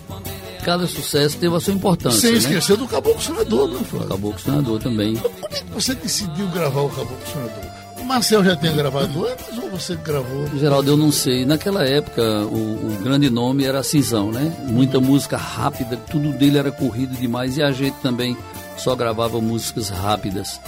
cada 0.64 0.88
sucesso 0.88 1.38
teve 1.38 1.56
a 1.56 1.60
sua 1.60 1.74
importância. 1.74 2.20
sem 2.20 2.32
né? 2.32 2.38
esquecer 2.38 2.78
do 2.78 2.88
Caboclo 2.88 3.22
Sonador, 3.22 3.68
né, 3.68 3.80
Flávio? 3.84 4.08
Caboclo 4.08 4.40
Sonador 4.40 4.80
também. 4.80 5.16
Como 5.16 5.36
é 5.52 5.60
que 5.60 5.72
você 5.74 5.94
decidiu 5.94 6.48
gravar 6.48 6.82
o 6.82 6.90
Caboclo 6.90 7.28
Sonador? 7.32 7.84
O 8.00 8.06
Marcel 8.06 8.44
já 8.44 8.56
tinha 8.56 8.74
gravado 8.74 9.26
antes 9.26 9.58
ou 9.58 9.70
você 9.70 9.96
gravou? 9.96 10.46
Geraldo, 10.58 10.92
eu 10.92 10.98
não 10.98 11.12
sei. 11.12 11.46
Naquela 11.46 11.86
época, 11.86 12.22
o, 12.22 12.98
o 12.98 13.00
grande 13.02 13.30
nome 13.30 13.64
era 13.64 13.82
Cinzão, 13.82 14.32
né? 14.32 14.54
Muita 14.68 15.00
música 15.00 15.38
rápida, 15.38 15.96
tudo 16.12 16.34
dele 16.34 16.58
era 16.58 16.72
corrido 16.72 17.16
demais 17.16 17.58
e 17.58 17.64
a 17.64 17.72
gente 17.72 17.96
também 18.02 18.38
só 18.78 18.96
gravava 18.96 19.40
músicas 19.40 19.90
rápidas. 19.90 20.60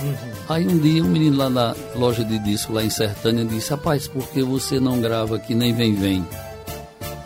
Aí 0.47 0.65
um 0.65 0.77
dia 0.77 1.03
um 1.03 1.07
menino 1.09 1.37
lá 1.37 1.49
na 1.49 1.75
loja 1.95 2.23
de 2.23 2.39
disco, 2.39 2.71
lá 2.71 2.83
em 2.83 2.89
Sertânia, 2.89 3.43
disse: 3.43 3.71
Rapaz, 3.71 4.07
por 4.07 4.27
que 4.29 4.41
você 4.41 4.79
não 4.79 5.01
grava 5.01 5.37
que 5.37 5.53
nem 5.53 5.73
vem, 5.73 5.93
vem? 5.93 6.25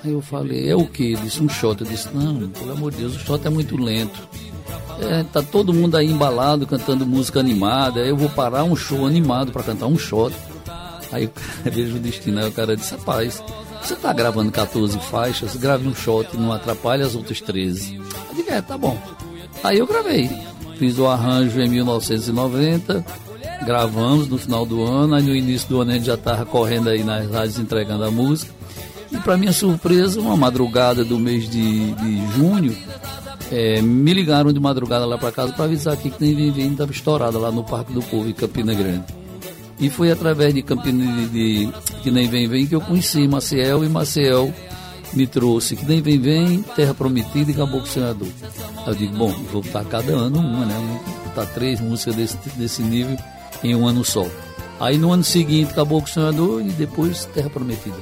Eu 0.10 0.22
falei: 0.22 0.70
É 0.70 0.76
o 0.76 0.86
que? 0.86 1.16
Disse: 1.16 1.42
Um 1.42 1.50
shot. 1.50 1.82
Eu 1.82 1.88
disse: 1.88 2.10
Não, 2.14 2.50
pelo 2.50 2.72
amor 2.72 2.92
de 2.92 2.98
Deus, 2.98 3.16
o 3.16 3.20
shot 3.20 3.46
é 3.46 3.50
muito 3.50 3.78
lento. 3.78 4.20
É, 5.02 5.24
tá 5.24 5.42
todo 5.42 5.74
mundo 5.74 5.96
aí 5.96 6.12
embalado 6.12 6.68
cantando 6.68 7.06
música 7.06 7.40
animada. 7.40 8.02
Eu 8.02 8.18
vou 8.18 8.30
parar 8.30 8.64
um 8.64 8.76
show 8.76 9.06
animado 9.06 9.52
para 9.52 9.64
cantar 9.64 9.88
um 9.88 9.98
shot. 9.98 10.36
Aí 11.12 11.24
eu 11.24 11.32
vejo 11.72 11.96
o 11.96 12.00
destino, 12.00 12.40
aí 12.40 12.50
o 12.50 12.52
cara 12.52 12.76
disse, 12.76 12.92
rapaz, 12.92 13.42
você 13.82 13.96
tá 13.96 14.14
gravando 14.14 14.52
14 14.52 15.00
faixas, 15.00 15.56
grave 15.56 15.88
um 15.88 15.96
shot, 15.96 16.38
não 16.38 16.52
atrapalha 16.52 17.06
as 17.06 17.16
outras 17.16 17.42
13. 17.42 18.00
Eu 18.38 18.54
é, 18.54 18.62
tá 18.62 18.78
bom. 18.78 18.98
Aí 19.64 19.80
eu 19.80 19.88
gravei. 19.88 20.30
Fiz 20.78 20.98
o 20.98 21.08
arranjo 21.08 21.60
em 21.60 21.70
1990, 21.70 23.06
gravamos 23.66 24.28
no 24.28 24.38
final 24.38 24.66
do 24.66 24.84
ano, 24.84 25.16
aí 25.16 25.24
no 25.24 25.36
início 25.36 25.68
do 25.68 25.82
ano 25.82 25.92
a 25.92 25.94
gente 25.96 26.06
já 26.06 26.16
tava 26.18 26.46
correndo 26.46 26.90
aí 26.90 27.04
nas 27.04 27.30
rádios 27.30 27.60
entregando 27.60 28.06
a 28.06 28.12
música. 28.12 28.59
E 29.12 29.18
para 29.18 29.38
minha 29.38 29.54
surpresa, 29.54 30.20
uma 30.20 30.38
madrugada 30.38 31.04
do 31.04 31.18
mês 31.18 31.50
de, 31.50 31.92
de 31.94 32.28
junho, 32.36 32.76
é, 33.52 33.82
me 33.82 34.14
ligaram 34.14 34.54
de 34.54 34.60
madrugada 34.60 35.06
lá 35.06 35.18
para 35.18 35.32
casa 35.32 35.54
para 35.54 35.66
avisar 35.66 35.98
que 35.98 36.14
nem 36.20 36.36
Vivem 36.36 36.72
estava 36.72 36.92
estourada 36.92 37.38
lá 37.40 37.52
no 37.52 37.64
Parque 37.64 37.92
do 37.92 38.02
Povo, 38.02 38.30
em 38.30 38.34
Campina 38.34 38.74
Grande. 38.74 39.06
E 39.80 39.90
foi 39.90 40.12
através 40.12 40.54
de 40.54 40.62
Campina 40.62 41.04
de, 41.06 41.30
de 41.30 41.74
Que 42.04 42.12
Nem 42.12 42.28
Vem 42.28 42.48
Vem 42.48 42.68
que 42.68 42.76
eu 42.76 42.82
conheci 42.82 43.28
Maciel 43.28 43.84
e 43.84 43.90
Maciel 43.90 44.54
me 45.14 45.26
trouxe 45.26 45.76
Que 45.76 45.86
Nem 45.86 46.02
Vem 46.02 46.20
Vem, 46.20 46.62
Terra 46.76 46.94
Prometida 46.94 47.50
e 47.50 47.54
Caboclo 47.54 47.88
Senador. 47.88 48.28
Eu 48.86 48.94
digo, 48.94 49.16
bom, 49.16 49.32
vou 49.52 49.64
botar 49.64 49.84
cada 49.86 50.12
ano 50.12 50.40
uma, 50.40 50.66
né? 50.66 51.02
Botar 51.26 51.46
três 51.48 51.80
músicas 51.80 52.16
desse, 52.16 52.38
desse 52.56 52.82
nível 52.84 53.18
em 53.64 53.74
um 53.74 53.88
ano 53.88 54.04
só. 54.04 54.28
Aí 54.80 54.98
no 54.98 55.12
ano 55.12 55.24
seguinte, 55.24 55.74
Caboclo 55.74 56.10
Senador 56.10 56.62
e 56.62 56.70
depois 56.70 57.26
Terra 57.34 57.50
Prometida. 57.50 57.98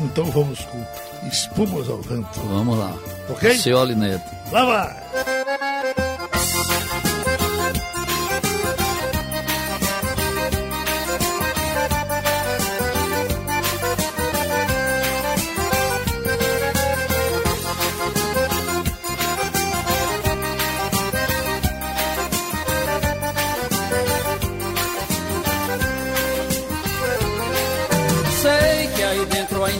Então 0.00 0.24
vamos 0.26 0.60
com 0.64 0.84
Espumas 1.28 1.88
ao 1.88 2.00
Vento. 2.00 2.40
Vamos 2.40 2.78
lá. 2.78 2.94
Ok? 3.28 3.54
Cioli 3.56 3.94
Neto. 3.94 4.30
Lá 4.50 4.64
vai! 4.64 5.39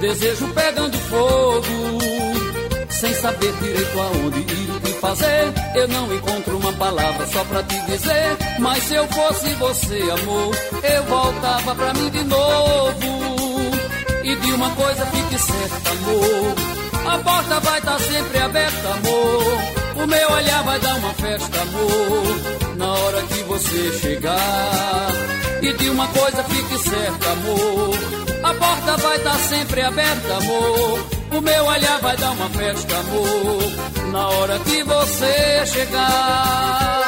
Desejo 0.00 0.46
pegando 0.54 0.96
fogo, 0.96 1.98
sem 2.88 3.12
saber 3.14 3.52
direito 3.54 4.00
aonde 4.00 4.38
ir 4.38 4.80
que 4.80 4.92
fazer. 5.00 5.52
Eu 5.74 5.88
não 5.88 6.14
encontro 6.14 6.56
uma 6.56 6.72
palavra 6.74 7.26
só 7.26 7.44
pra 7.44 7.62
te 7.64 7.80
dizer. 7.86 8.36
Mas 8.60 8.82
se 8.84 8.94
eu 8.94 9.06
fosse 9.08 9.48
você, 9.54 10.00
amor, 10.10 10.54
eu 10.84 11.02
voltava 11.04 11.74
pra 11.74 11.94
mim 11.94 12.10
de 12.10 12.24
novo. 12.24 13.28
E 14.22 14.36
de 14.36 14.52
uma 14.52 14.70
coisa 14.70 15.06
fique 15.06 15.38
certa, 15.38 15.90
amor. 15.90 16.54
A 17.12 17.18
porta 17.18 17.60
vai 17.60 17.78
estar 17.78 17.92
tá 17.92 17.98
sempre 17.98 18.38
aberta, 18.38 18.88
amor. 18.88 20.02
O 20.02 20.06
meu 20.06 20.30
olhar 20.30 20.62
vai 20.62 20.78
dar 20.78 20.94
uma 20.94 21.14
festa, 21.14 21.60
amor. 21.60 22.76
Na 22.76 22.92
hora 22.92 23.22
que 23.22 23.42
você 23.44 23.92
chegar. 23.98 25.08
E 25.60 25.72
de 25.72 25.90
uma 25.90 26.06
coisa 26.06 26.44
fique 26.44 26.78
certa, 26.88 27.30
amor. 27.30 28.27
A 28.42 28.54
porta 28.54 28.96
vai 28.96 29.16
estar 29.16 29.30
tá 29.30 29.38
sempre 29.38 29.82
aberta, 29.82 30.36
amor. 30.36 31.06
O 31.32 31.40
meu 31.40 31.64
olhar 31.64 32.00
vai 32.00 32.16
dar 32.16 32.30
uma 32.32 32.48
festa, 32.50 32.96
amor. 32.96 34.12
Na 34.12 34.28
hora 34.28 34.58
que 34.60 34.82
você 34.82 35.66
chegar. 35.66 37.07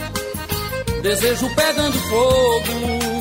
desejo 1.01 1.49
pegando 1.55 1.97
fogo. 2.09 3.11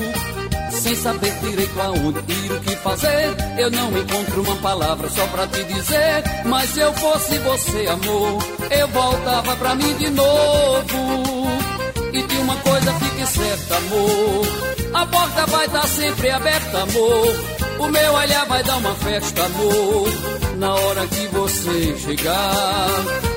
Sem 0.71 0.95
saber 0.95 1.33
direito 1.41 1.81
aonde 1.81 2.33
ir, 2.33 2.53
o 2.53 2.61
que 2.61 2.77
fazer, 2.77 3.37
eu 3.59 3.71
não 3.71 3.99
encontro 3.99 4.43
uma 4.43 4.57
palavra 4.57 5.09
só 5.11 5.27
pra 5.27 5.47
te 5.47 5.63
dizer. 5.65 6.23
Mas 6.47 6.71
se 6.71 6.81
eu 6.81 6.93
fosse 6.95 7.39
você, 7.39 7.87
amor, 7.87 8.43
eu 8.71 8.89
voltava 8.89 9.57
pra 9.57 9.75
mim 9.75 9.95
de 9.97 10.11
novo. 10.11 11.51
E 12.13 12.23
de 12.23 12.37
uma 12.39 12.57
coisa 12.57 12.93
fique 12.95 13.27
certa, 13.27 13.77
amor. 13.77 14.71
A 14.95 15.07
porta 15.07 15.47
vai 15.47 15.67
estar 15.67 15.81
tá 15.81 15.87
sempre 15.87 16.31
aberta, 16.31 16.83
amor. 16.83 17.61
O 17.79 17.89
meu 17.89 18.13
olhar 18.13 18.47
vai 18.47 18.63
dar 18.65 18.77
uma 18.77 18.95
festa, 18.95 19.45
amor. 19.45 20.09
Na 20.57 20.75
hora 20.75 21.07
que 21.07 21.27
você 21.29 21.97
chegar. 21.99 22.89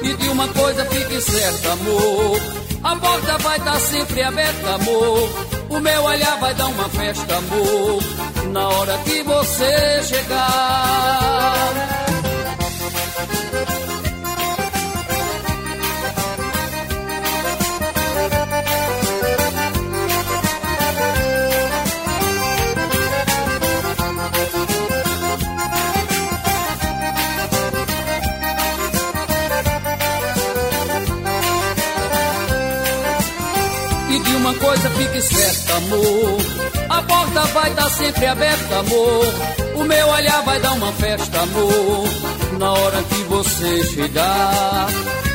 E 0.01 0.13
de 0.13 0.29
uma 0.29 0.47
coisa 0.47 0.85
fique 0.85 1.21
certa, 1.21 1.71
amor. 1.73 2.41
A 2.83 2.95
porta 2.97 3.37
vai 3.37 3.57
estar 3.57 3.71
tá 3.71 3.79
sempre 3.79 4.21
aberta, 4.21 4.75
amor. 4.75 5.29
O 5.69 5.79
meu 5.79 6.03
olhar 6.03 6.39
vai 6.39 6.53
dar 6.53 6.67
uma 6.67 6.89
festa, 6.89 7.37
amor. 7.37 8.03
Na 8.51 8.67
hora 8.67 8.97
que 8.99 9.23
você 9.23 10.03
chegar. 10.03 11.82
Coisa 34.73 34.89
fique 34.89 35.21
certa, 35.21 35.73
amor. 35.75 36.37
A 36.89 37.01
porta 37.03 37.41
vai 37.53 37.69
estar 37.69 37.83
tá 37.83 37.89
sempre 37.91 38.25
aberta, 38.25 38.79
amor. 38.79 39.33
O 39.75 39.83
meu 39.83 40.07
olhar 40.07 40.41
vai 40.43 40.59
dar 40.59 40.73
uma 40.73 40.91
festa, 40.93 41.41
amor. 41.41 42.07
Na 42.57 42.71
hora 42.71 43.03
que 43.03 43.23
você 43.23 43.83
chegar. 43.83 44.87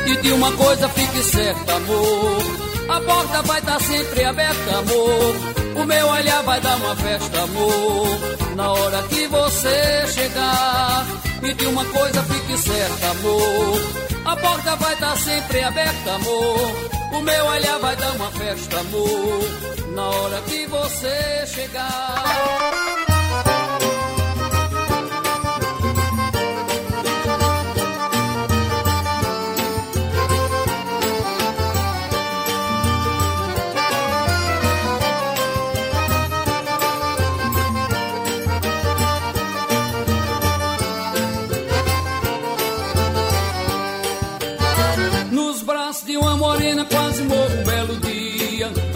E 0.07 0.17
de 0.17 0.31
uma 0.33 0.51
coisa 0.51 0.89
fique 0.89 1.23
certa, 1.23 1.73
amor. 1.73 2.43
A 2.89 2.99
porta 3.01 3.41
vai 3.43 3.59
estar 3.59 3.73
tá 3.73 3.79
sempre 3.79 4.25
aberta, 4.25 4.77
amor. 4.77 5.35
O 5.81 5.85
meu 5.85 6.07
olhar 6.07 6.43
vai 6.43 6.59
dar 6.59 6.75
uma 6.75 6.95
festa, 6.97 7.41
amor. 7.41 8.19
Na 8.57 8.71
hora 8.73 9.03
que 9.03 9.27
você 9.27 10.07
chegar. 10.07 11.05
E 11.43 11.53
de 11.53 11.65
uma 11.67 11.85
coisa 11.85 12.21
fique 12.23 12.57
certa, 12.57 13.07
amor. 13.11 13.79
A 14.25 14.35
porta 14.35 14.75
vai 14.75 14.93
estar 14.93 15.11
tá 15.11 15.15
sempre 15.15 15.63
aberta, 15.63 16.11
amor. 16.15 16.98
O 17.11 17.21
meu 17.21 17.45
olhar 17.45 17.79
vai 17.79 17.95
dar 17.95 18.11
uma 18.15 18.31
festa, 18.31 18.79
amor, 18.79 19.89
na 19.93 20.09
hora 20.09 20.41
que 20.41 20.65
você 20.67 21.47
chegar. 21.47 22.78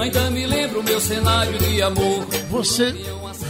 Ainda 0.04 0.30
me 0.32 0.46
lembro 0.46 0.82
o 0.82 0.84
meu 0.84 1.00
cenário 1.00 1.58
de 1.58 1.82
amor. 1.82 2.26
Você 2.50 2.92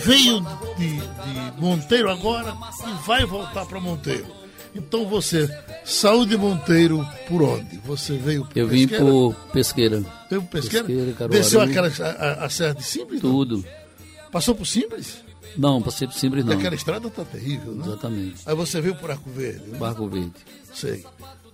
veio 0.05 0.39
de, 0.77 0.97
de 0.97 1.59
Monteiro 1.59 2.11
agora 2.11 2.55
e 2.87 3.07
vai 3.07 3.25
voltar 3.25 3.65
para 3.65 3.79
Monteiro. 3.79 4.27
Então 4.75 5.07
você 5.07 5.49
saiu 5.83 6.27
de 6.27 6.37
Monteiro 6.37 7.03
por 7.27 7.41
onde? 7.41 7.77
Você 7.79 8.17
veio 8.17 8.45
por 8.45 8.55
Eu 8.55 8.67
vim 8.67 8.87
por 8.87 9.33
Pesqueira. 9.51 10.03
Veio 10.29 10.43
por 10.43 10.49
Pesqueira? 10.51 10.85
pesqueira 10.85 11.27
Desceu 11.27 11.59
aquela, 11.59 11.87
a, 11.87 12.45
a, 12.45 12.49
Serra 12.51 12.75
de 12.75 12.83
Simples? 12.83 13.19
Tudo. 13.19 13.57
Não? 13.57 14.29
Passou 14.31 14.53
por 14.53 14.67
Simples? 14.67 15.23
Não, 15.57 15.81
passei 15.81 16.07
por 16.07 16.13
Simples 16.13 16.45
não. 16.45 16.51
Porque 16.51 16.67
aquela 16.67 16.75
estrada 16.75 17.09
tá 17.09 17.25
terrível, 17.25 17.73
né? 17.73 17.83
Exatamente. 17.83 18.35
Aí 18.45 18.55
você 18.55 18.79
veio 18.79 18.93
por 18.93 19.09
Arco 19.09 19.27
Verde? 19.31 19.71
Né? 19.71 19.79
Arco 19.81 20.07
Verde. 20.07 20.33
Sei. 20.71 21.03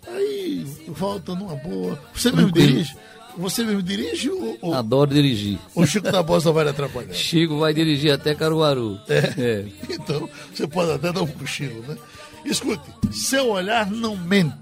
Aí 0.09 0.65
volta 0.89 1.33
numa 1.35 1.55
boa. 1.55 1.97
Você 2.13 2.33
mesmo 2.33 2.51
dirige? 2.51 2.93
Você 3.39 3.63
mesmo 3.63 3.81
dirige 3.81 4.29
ou. 4.29 4.73
Adoro 4.73 5.13
dirigir. 5.13 5.57
O 5.73 5.85
Chico 5.85 6.11
da 6.11 6.21
Bosta 6.21 6.51
vai 6.51 6.65
lhe 6.65 6.71
atrapalhar? 6.71 7.11
Chico 7.15 7.57
vai 7.57 7.73
dirigir 7.73 8.11
até 8.11 8.35
Caruaru. 8.35 8.99
É. 9.07 9.17
é. 9.41 9.65
Então, 9.89 10.29
você 10.53 10.67
pode 10.67 10.91
até 10.91 11.13
dar 11.13 11.21
um 11.21 11.27
cochilo, 11.27 11.81
né? 11.87 11.97
Escute, 12.45 12.83
seu 13.11 13.49
olhar 13.49 13.89
não 13.89 14.17
mente. 14.17 14.53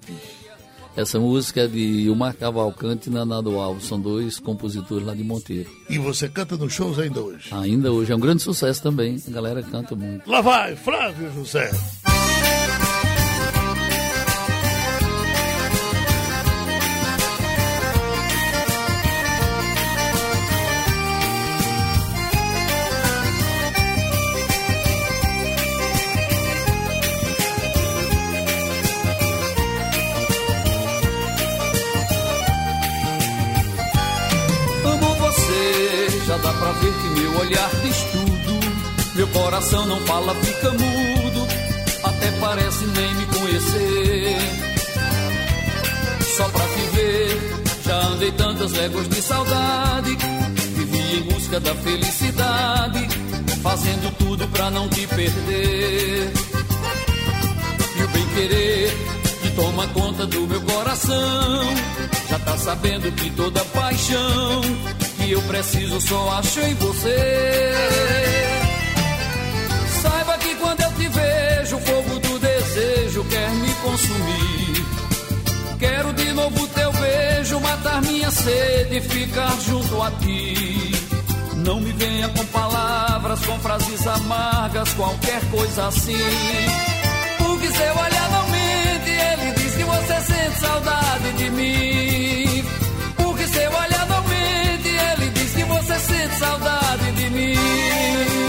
Essa 0.95 1.19
música 1.19 1.61
é 1.61 1.67
de 1.67 2.09
Omar 2.09 2.35
Cavalcante 2.35 3.07
e 3.07 3.13
Nanado 3.13 3.59
Alves, 3.59 3.85
são 3.85 3.99
dois 3.99 4.39
compositores 4.39 5.05
lá 5.05 5.13
de 5.13 5.23
Monteiro. 5.23 5.69
E 5.87 5.99
você 5.99 6.27
canta 6.27 6.57
nos 6.57 6.73
shows 6.73 6.97
ainda 6.97 7.21
hoje? 7.21 7.49
Ainda 7.51 7.91
hoje, 7.91 8.11
é 8.11 8.15
um 8.15 8.19
grande 8.19 8.41
sucesso 8.41 8.81
também, 8.81 9.21
a 9.27 9.31
galera 9.31 9.61
canta 9.61 9.95
muito. 9.95 10.27
Lá 10.27 10.41
vai, 10.41 10.75
Flávio 10.75 11.31
José. 11.33 11.69
Coração 39.67 39.85
não 39.85 39.99
fala, 40.01 40.33
fica 40.35 40.71
mudo. 40.71 41.47
Até 42.03 42.31
parece 42.39 42.85
nem 42.85 43.15
me 43.15 43.25
conhecer. 43.25 44.37
Só 46.35 46.43
pra 46.49 46.65
te 46.67 46.95
ver, 46.95 47.63
já 47.85 47.95
andei 48.07 48.31
tantas 48.31 48.71
léguas 48.71 49.09
de 49.09 49.21
saudade. 49.21 50.17
Vivi 50.75 51.17
em 51.17 51.21
busca 51.33 51.59
da 51.59 51.75
felicidade, 51.75 53.07
fazendo 53.61 54.17
tudo 54.17 54.47
pra 54.49 54.71
não 54.71 54.87
te 54.89 55.05
perder. 55.07 56.31
E 57.97 58.03
o 58.03 58.07
bem 58.09 58.25
querer 58.35 58.97
que 59.41 59.49
toma 59.51 59.87
conta 59.87 60.25
do 60.27 60.47
meu 60.47 60.61
coração, 60.61 61.75
já 62.29 62.39
tá 62.39 62.57
sabendo 62.57 63.11
que 63.11 63.29
toda 63.31 63.65
paixão 63.65 64.61
que 65.17 65.31
eu 65.31 65.41
preciso 65.41 65.99
só 65.99 66.37
acho 66.37 66.59
em 66.61 66.75
você. 66.75 68.46
Consumir. 73.87 74.85
Quero 75.79 76.13
de 76.13 76.33
novo 76.33 76.67
teu 76.67 76.91
beijo, 76.91 77.59
matar 77.59 78.01
minha 78.01 78.29
sede 78.31 78.97
e 78.97 79.01
ficar 79.01 79.55
junto 79.61 80.01
a 80.01 80.11
ti. 80.11 80.91
Não 81.55 81.79
me 81.79 81.91
venha 81.93 82.27
com 82.29 82.45
palavras, 82.47 83.45
com 83.45 83.57
frases 83.59 84.07
amargas, 84.07 84.93
qualquer 84.93 85.41
coisa 85.49 85.87
assim. 85.87 86.27
Porque 87.37 87.67
seu 87.67 87.93
olhar 88.05 88.29
não 88.31 88.47
mente, 88.49 89.09
ele 89.29 89.51
diz 89.57 89.75
que 89.75 89.83
você 89.83 90.15
sente 90.31 90.59
saudade 90.59 91.31
de 91.37 91.49
mim. 91.51 92.63
Porque 93.15 93.47
seu 93.47 93.71
olhar 93.71 94.05
não 94.07 94.23
mente, 94.23 94.89
ele 94.89 95.29
diz 95.31 95.51
que 95.53 95.63
você 95.63 95.99
sente 95.99 96.35
saudade 96.35 97.11
de 97.11 97.29
mim. 97.29 98.46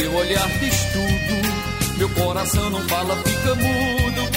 Meu 0.00 0.14
olhar 0.14 0.48
diz 0.60 0.76
tudo. 0.92 1.98
Meu 1.98 2.08
coração 2.10 2.70
não 2.70 2.88
fala, 2.88 3.16
fica 3.16 3.54
mudo. 3.54 4.30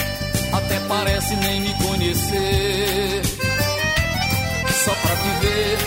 Até 0.52 0.78
parece 0.80 1.34
nem 1.36 1.60
me 1.62 1.74
conhecer. 1.74 3.22
Só 4.84 4.94
pra 4.94 5.16
te 5.16 5.46
ver, 5.46 5.78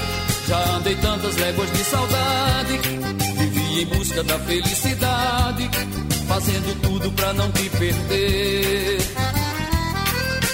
já 0.47 0.75
andei 0.75 0.95
tantas 0.95 1.35
léguas 1.37 1.71
de 1.71 1.83
saudade. 1.83 2.79
Vivi 3.37 3.81
em 3.81 3.85
busca 3.85 4.23
da 4.23 4.39
felicidade, 4.39 5.69
fazendo 6.27 6.81
tudo 6.81 7.11
pra 7.11 7.33
não 7.33 7.51
te 7.51 7.69
perder. 7.69 8.97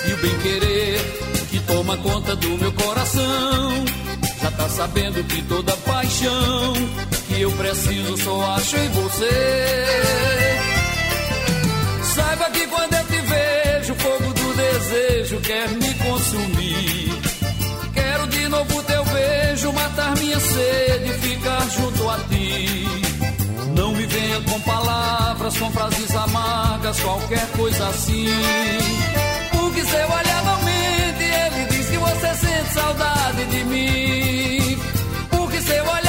E 0.06 0.14
o 0.14 0.18
bem 0.18 0.38
querer 0.40 1.00
que 1.50 1.60
toma 1.62 1.96
conta 1.98 2.36
do 2.36 2.58
meu 2.58 2.74
coração. 2.74 3.93
Tá 4.58 4.70
sabendo 4.70 5.24
que 5.26 5.42
toda 5.44 5.76
paixão 5.78 6.74
que 7.28 7.42
eu 7.42 7.52
preciso 7.52 8.18
só 8.18 8.56
acho 8.56 8.78
em 8.78 8.90
você. 8.90 9.86
Saiba 12.16 12.50
que 12.52 12.68
quando 12.68 12.94
eu 12.94 13.06
te 13.06 13.22
vejo, 13.22 13.94
o 13.94 13.96
fogo 13.96 14.34
do 14.34 14.54
desejo 14.56 15.38
quer 15.42 15.70
me 15.70 15.94
consumir. 15.96 17.22
Quero 17.94 18.28
de 18.28 18.48
novo 18.48 18.84
teu 18.84 19.04
beijo, 19.06 19.74
matar 19.74 20.16
minha 20.18 20.40
sede 20.40 21.10
e 21.10 21.14
ficar 21.28 21.70
junto 21.70 22.10
a 22.10 22.18
ti. 22.30 22.88
Não 23.76 23.92
me 23.94 24.06
venha 24.06 24.42
com 24.42 24.60
palavras, 24.62 25.58
com 25.58 25.72
frases 25.72 26.16
amargas, 26.16 27.00
qualquer 27.00 27.48
coisa 27.58 27.88
assim. 27.88 28.28
Porque 29.52 29.84
seu 29.84 30.06
olhar 30.06 30.44
não 30.46 30.64
mente, 30.64 31.24
ele 31.24 31.73
você 32.14 32.36
sente 32.36 32.74
saudade 32.74 33.46
de 33.46 33.64
mim. 33.66 34.78
Porque 35.32 35.62
seu 35.62 35.84
olhar 35.84 36.03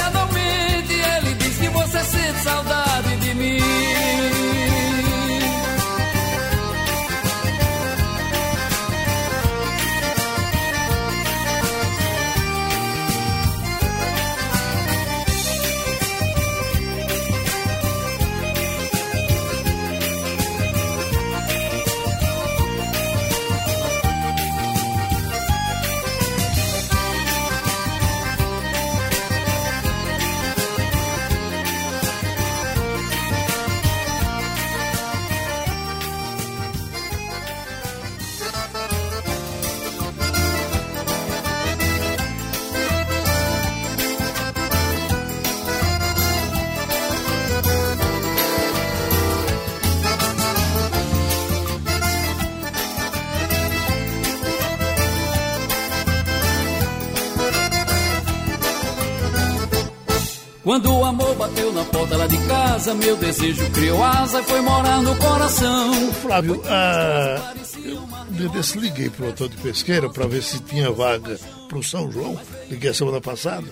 casa, 62.47 62.95
meu 62.95 63.17
desejo 63.17 63.71
criou 63.71 64.03
asa 64.03 64.41
e 64.41 64.45
foi 64.45 64.61
morar 64.61 65.03
no 65.03 65.17
coração. 65.17 66.13
Flávio, 66.15 66.61
ah, 66.67 67.55
eu 67.85 68.01
um 68.03 68.33
dia 68.33 68.49
desse 68.49 68.79
liguei 68.79 69.11
pro 69.11 69.29
hotel 69.29 69.49
de 69.49 69.57
pesqueira 69.57 70.09
para 70.09 70.27
ver 70.27 70.43
se 70.43 70.59
tinha 70.61 70.91
vaga 70.91 71.39
pro 71.69 71.83
São 71.83 72.11
João. 72.11 72.39
Liguei 72.71 72.91
a 72.91 72.95
semana 72.95 73.21
passada. 73.21 73.67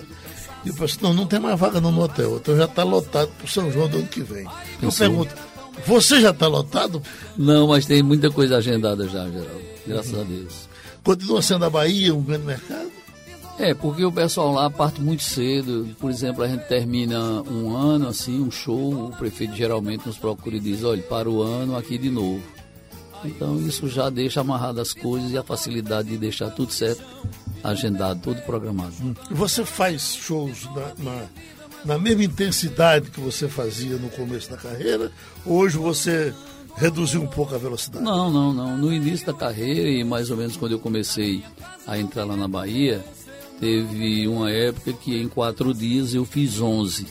E 0.65 0.69
eu 0.69 0.73
pensei, 0.73 0.99
não, 1.01 1.13
não 1.13 1.25
tem 1.25 1.39
mais 1.39 1.59
vaga 1.59 1.81
no 1.81 2.01
hotel. 2.01 2.31
O 2.31 2.35
hotel 2.35 2.57
já 2.57 2.65
está 2.65 2.83
lotado 2.83 3.29
pro 3.37 3.47
São 3.47 3.71
João 3.71 3.89
do 3.89 3.97
ano 3.97 4.07
que 4.07 4.21
vem. 4.21 4.47
Eu 4.81 4.91
Sim. 4.91 4.99
pergunto, 4.99 5.35
você 5.85 6.21
já 6.21 6.29
está 6.29 6.47
lotado? 6.47 7.01
Não, 7.37 7.67
mas 7.67 7.85
tem 7.85 8.01
muita 8.01 8.29
coisa 8.31 8.57
agendada 8.57 9.05
já, 9.07 9.25
Geraldo. 9.29 9.61
Graças 9.85 10.17
a 10.17 10.23
Deus. 10.23 10.69
Continua 11.03 11.41
sendo 11.41 11.65
a 11.65 11.69
Bahia 11.69 12.15
um 12.15 12.21
grande 12.21 12.45
mercado? 12.45 12.82
É, 13.57 13.73
porque 13.73 14.03
o 14.03 14.11
pessoal 14.11 14.51
lá 14.51 14.69
parte 14.69 14.99
muito 14.99 15.23
cedo. 15.23 15.89
Por 15.99 16.09
exemplo, 16.09 16.43
a 16.43 16.47
gente 16.47 16.67
termina 16.67 17.41
um 17.43 17.75
ano, 17.75 18.07
assim, 18.07 18.41
um 18.41 18.49
show, 18.49 19.07
o 19.07 19.15
prefeito 19.15 19.55
geralmente 19.55 20.07
nos 20.07 20.17
procura 20.17 20.55
e 20.55 20.59
diz, 20.59 20.83
olha, 20.83 21.01
para 21.03 21.29
o 21.29 21.41
ano 21.41 21.77
aqui 21.77 21.97
de 21.97 22.09
novo. 22.09 22.41
Então 23.23 23.57
isso 23.59 23.87
já 23.87 24.09
deixa 24.09 24.41
amarrado 24.41 24.81
as 24.81 24.91
coisas 24.91 25.31
e 25.31 25.37
a 25.37 25.43
facilidade 25.43 26.09
de 26.09 26.17
deixar 26.17 26.49
tudo 26.49 26.73
certo, 26.73 27.03
agendado, 27.63 28.19
tudo 28.21 28.41
programado. 28.41 28.93
E 29.29 29.33
Você 29.33 29.63
faz 29.63 30.15
shows 30.15 30.65
na, 30.75 31.11
na, 31.11 31.25
na 31.85 31.97
mesma 31.97 32.23
intensidade 32.23 33.11
que 33.11 33.21
você 33.21 33.47
fazia 33.47 33.95
no 33.95 34.09
começo 34.09 34.49
da 34.49 34.57
carreira? 34.57 35.11
Hoje 35.45 35.77
você 35.77 36.33
reduziu 36.75 37.21
um 37.21 37.27
pouco 37.27 37.55
a 37.55 37.57
velocidade? 37.57 38.03
Não, 38.03 38.29
não, 38.29 38.51
não. 38.51 38.77
No 38.77 38.91
início 38.91 39.25
da 39.25 39.33
carreira 39.33 39.87
e 39.87 40.03
mais 40.03 40.29
ou 40.29 40.35
menos 40.35 40.57
quando 40.57 40.73
eu 40.73 40.79
comecei 40.79 41.43
a 41.87 41.97
entrar 41.97 42.25
lá 42.25 42.35
na 42.35 42.47
Bahia, 42.47 43.03
teve 43.59 44.27
uma 44.27 44.51
época 44.51 44.93
que 44.93 45.19
em 45.19 45.27
quatro 45.27 45.73
dias 45.73 46.13
eu 46.13 46.25
fiz 46.25 46.59
11. 46.59 47.07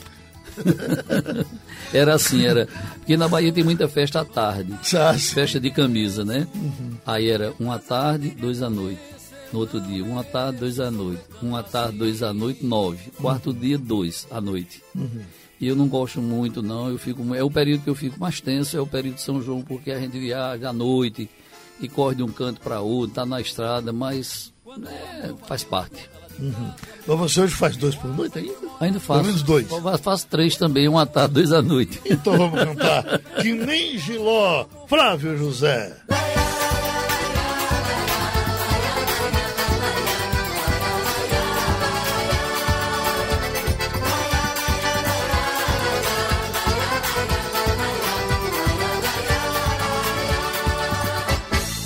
era 1.93 2.13
assim, 2.13 2.45
era. 2.45 2.67
Porque 2.97 3.17
na 3.17 3.27
Bahia 3.27 3.51
tem 3.51 3.63
muita 3.63 3.87
festa 3.87 4.21
à 4.21 4.25
tarde. 4.25 4.73
Festa 5.19 5.59
de 5.59 5.71
camisa, 5.71 6.23
né? 6.23 6.47
Aí 7.05 7.29
era 7.29 7.53
uma 7.59 7.75
à 7.75 7.79
tarde, 7.79 8.29
dois 8.29 8.61
à 8.61 8.69
noite. 8.69 9.01
No 9.51 9.59
outro 9.59 9.79
dia, 9.79 10.03
uma 10.03 10.21
à 10.21 10.23
tarde, 10.23 10.59
dois 10.59 10.79
à 10.79 10.89
noite. 10.89 11.21
Uma 11.41 11.63
tarde, 11.63 11.97
dois 11.97 12.23
à 12.23 12.33
noite, 12.33 12.65
nove. 12.65 13.11
Quarto 13.21 13.53
dia, 13.53 13.77
dois 13.77 14.27
à 14.31 14.41
noite. 14.41 14.81
E 15.59 15.67
eu 15.67 15.75
não 15.75 15.87
gosto 15.87 16.21
muito, 16.21 16.61
não. 16.61 16.89
Eu 16.89 16.97
fico, 16.97 17.33
é 17.35 17.43
o 17.43 17.51
período 17.51 17.83
que 17.83 17.89
eu 17.89 17.95
fico 17.95 18.19
mais 18.19 18.41
tenso, 18.41 18.75
é 18.75 18.81
o 18.81 18.87
período 18.87 19.15
de 19.15 19.21
São 19.21 19.41
João, 19.41 19.61
porque 19.61 19.91
a 19.91 19.99
gente 19.99 20.19
viaja 20.19 20.69
à 20.69 20.73
noite 20.73 21.29
e 21.79 21.87
corre 21.87 22.15
de 22.15 22.23
um 22.23 22.31
canto 22.31 22.61
para 22.61 22.81
outro, 22.81 23.15
tá 23.15 23.25
na 23.25 23.39
estrada, 23.39 23.93
mas 23.93 24.51
é, 24.67 25.33
faz 25.45 25.63
parte. 25.63 26.09
Uhum. 26.39 26.71
Mas 27.07 27.17
você 27.17 27.41
hoje 27.41 27.55
faz 27.55 27.75
dois 27.77 27.95
por 27.95 28.09
noite 28.15 28.39
ainda? 28.39 28.53
Ainda 28.79 28.99
faço. 28.99 29.19
Pelo 29.19 29.25
menos 29.25 29.43
dois. 29.43 29.67
Mas 29.83 30.01
faço 30.01 30.27
três 30.27 30.55
também, 30.55 30.87
um 30.87 30.97
à 30.97 31.05
tarde, 31.05 31.35
dois 31.35 31.51
à 31.51 31.61
noite. 31.61 32.01
Então 32.05 32.37
vamos 32.37 32.63
cantar. 32.63 33.19
que 33.41 33.53
nem 33.53 33.97
Giló, 33.97 34.65
Flávio 34.87 35.37
José. 35.37 35.95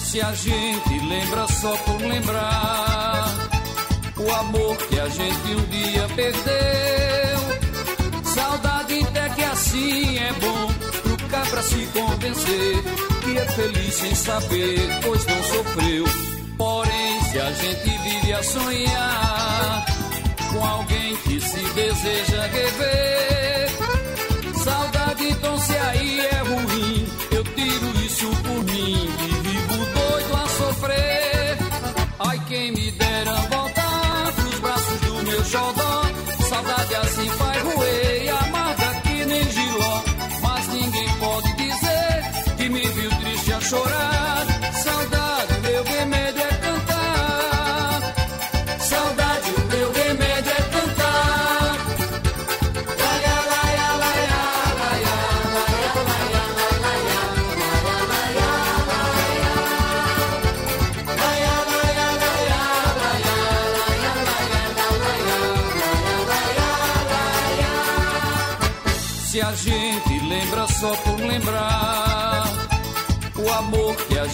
Se 0.05 0.21
a 0.21 0.33
gente 0.33 1.07
lembra 1.07 1.47
só 1.47 1.77
por 1.77 2.01
lembrar 2.01 2.86
o 4.28 4.36
amor 4.36 4.78
que 4.78 4.99
a 4.99 5.07
gente 5.07 5.55
um 5.55 5.63
dia 5.69 6.07
perdeu. 6.15 7.38
Saudade 8.25 8.99
até 9.07 9.30
que 9.30 9.43
assim 9.43 10.17
é 10.17 10.34
bom 10.34 10.73
pro 11.03 11.30
cabra 11.30 11.63
se 11.63 11.88
convencer 11.88 12.84
que 13.23 13.38
é 13.38 13.45
feliz 13.45 13.93
sem 13.95 14.15
saber, 14.15 14.99
pois 15.03 15.25
não 15.25 15.43
sofreu. 15.43 16.05
Porém, 16.57 17.21
se 17.32 17.39
a 17.39 17.51
gente 17.51 17.89
vive 17.89 18.34
a 18.34 18.43
sonhar 18.43 19.86
com 20.51 20.65
alguém 20.65 21.15
que 21.17 21.39
se 21.39 21.59
deseja 21.73 22.47
rever, 22.47 23.06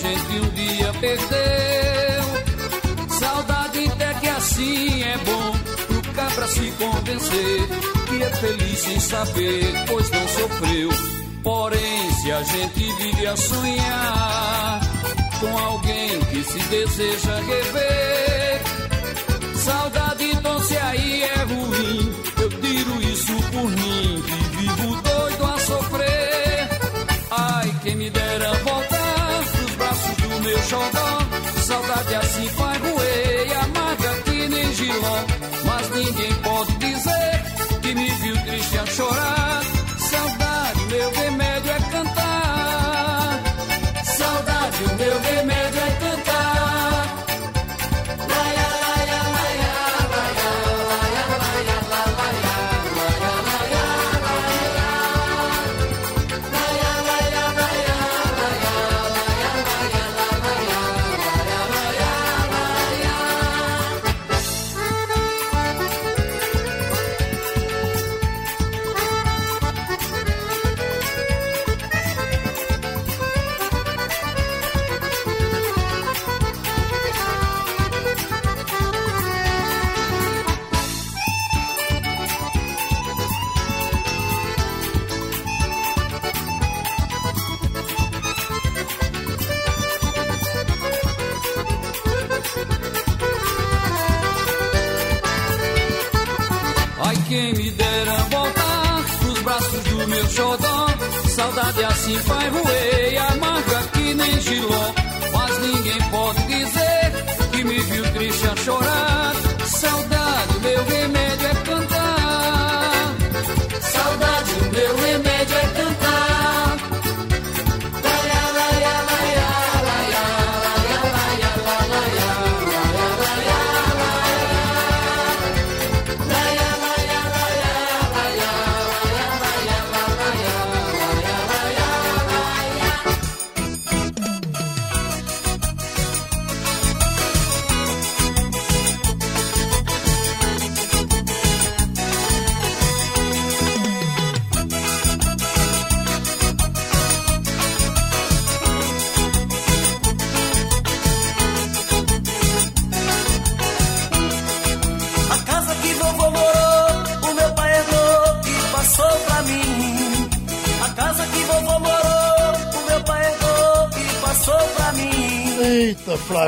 gente 0.04 0.40
um 0.40 0.50
dia 0.50 0.94
perdeu. 1.00 2.24
Saudade 3.20 3.88
até 3.88 4.14
que 4.16 4.28
assim 4.28 5.04
é 5.04 5.18
bom 5.20 5.52
pro 5.88 6.14
cabra 6.14 6.48
se 6.48 6.72
convencer 6.72 7.68
que 8.10 8.24
é 8.24 8.30
feliz 8.30 8.80
sem 8.80 9.00
saber, 9.00 9.74
pois 9.88 10.10
não 10.12 10.28
sofreu. 10.28 10.90
Porém, 11.42 12.12
se 12.22 12.32
a 12.32 12.44
gente 12.44 12.94
vive 12.94 13.28
a 13.28 13.36
sonhar 13.36 14.82
com 15.40 15.58
alguém 15.58 16.20
que 16.32 16.44
se 16.44 16.60
deseja 16.60 17.36
rever, 17.36 18.62
saudade 19.56 20.32
então 20.32 20.60
se 20.62 20.78
aí 20.78 21.24
é 21.24 21.44
ruim, 21.44 22.13
xodó. 30.64 31.62
Saudade 31.62 32.16
assim 32.16 32.48
faz 32.50 32.78
roer 32.82 33.64
amarga 33.64 34.22
que 34.24 34.48
nem 34.48 34.74
giló. 34.74 35.18
Mas 35.66 35.90
ninguém 35.90 36.34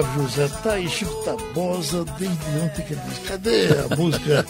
Flávio 0.03 0.23
José, 0.23 0.49
tá 0.61 0.73
aí 0.73 0.89
Chico 0.89 1.13
Tabosa 1.23 2.03
desde 2.17 2.37
ontem 2.63 2.81
que 2.85 2.93
ele 2.93 3.01
diz. 3.07 3.19
Cadê 3.29 3.67
a 3.91 3.95
música? 3.95 4.45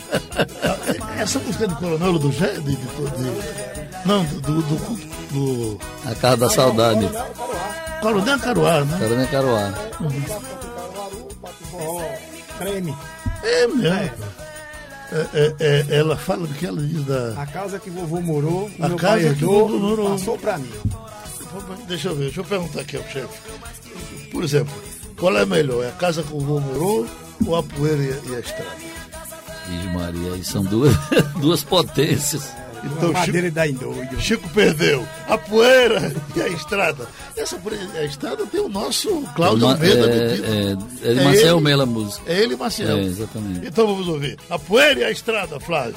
Essa 1.22 1.40
música 1.40 1.66
é 1.66 1.68
do 1.68 1.76
Coronel 1.76 2.20
do 2.20 2.32
Gé? 2.32 2.54
De, 2.54 2.62
de, 2.62 2.76
de- 2.76 4.06
não, 4.06 4.24
do, 4.24 4.42
do, 4.42 4.62
do, 4.62 4.96
do 5.32 5.80
A 6.10 6.16
Casa 6.16 6.38
da 6.38 6.50
Saudade. 6.50 7.08
Coronel 8.02 8.40
Caruá, 8.40 8.82
né? 8.86 8.98
Carolina 9.00 9.28
Caruá. 9.28 9.74
Creme. 12.58 12.96
É 13.44 13.68
mesmo. 13.68 14.36
É, 15.12 15.28
é, 15.34 15.56
é, 15.92 15.98
ela 16.00 16.18
fala 16.18 16.48
do 16.48 16.54
que 16.56 16.66
ela 16.66 16.82
diz 16.82 17.06
da. 17.06 17.40
A 17.42 17.46
casa 17.46 17.78
que 17.80 17.90
vovô 17.92 18.20
morou, 18.22 18.70
o 18.80 18.84
A 18.86 18.88
meu 18.90 18.98
casa 18.98 19.14
pai 19.14 19.20
que 19.22 19.26
herdou, 19.28 19.68
vovô 19.70 19.80
morou. 19.80 20.10
passou 20.12 20.38
pra 20.38 20.58
mim. 20.58 20.72
Deixa 21.88 22.10
eu 22.10 22.16
ver, 22.16 22.24
deixa 22.26 22.40
eu 22.42 22.46
perguntar 22.46 22.82
aqui 22.82 22.98
ao 22.98 23.04
chefe. 23.04 23.40
Por 24.32 24.44
exemplo, 24.44 24.74
qual 25.18 25.38
é 25.38 25.46
melhor? 25.46 25.84
É 25.84 25.90
a 25.90 25.92
casa 25.92 26.24
que 26.24 26.34
o 26.34 26.40
vô 26.40 26.60
morou 26.60 27.08
ou 27.46 27.56
a 27.56 27.64
poeira 27.64 28.04
e 28.04 28.12
a, 28.12 28.32
e 28.32 28.36
a 28.36 28.40
estrada? 28.40 28.76
Vixe 29.68 29.88
Maria, 29.88 30.34
aí 30.34 30.44
são 30.44 30.64
duas, 30.64 30.96
duas 31.40 31.64
potências. 31.64 32.54
Então, 32.84 33.12
Madeira 33.12 33.48
Chico, 33.48 33.56
da 33.56 33.66
doido. 33.66 34.22
Chico 34.22 34.50
perdeu 34.50 35.08
a 35.28 35.38
poeira 35.38 36.14
e 36.36 36.42
a 36.42 36.48
estrada. 36.50 37.08
Essa 37.36 37.58
poeira 37.58 37.84
e 37.96 37.98
a 37.98 38.06
estrada 38.06 38.46
tem 38.46 38.62
o 38.62 38.70
nosso 38.70 39.24
Cláudio 39.36 39.68
Almeida 39.68 40.08
é, 40.08 40.78
é, 41.04 41.12
é 41.12 41.14
de 41.14 41.24
Marcel 41.24 41.60
Mela 41.60 41.84
a 41.84 41.88
música. 41.88 42.32
É 42.32 42.44
ele 42.44 42.54
e 42.54 42.58
Marcel. 42.58 42.98
É, 42.98 43.02
exatamente. 43.02 43.66
Então 43.66 43.88
vamos 43.88 44.08
ouvir. 44.08 44.38
A 44.50 44.60
poeira 44.60 45.00
e 45.00 45.04
a 45.04 45.12
estrada, 45.12 45.60
Flávio. 45.60 45.96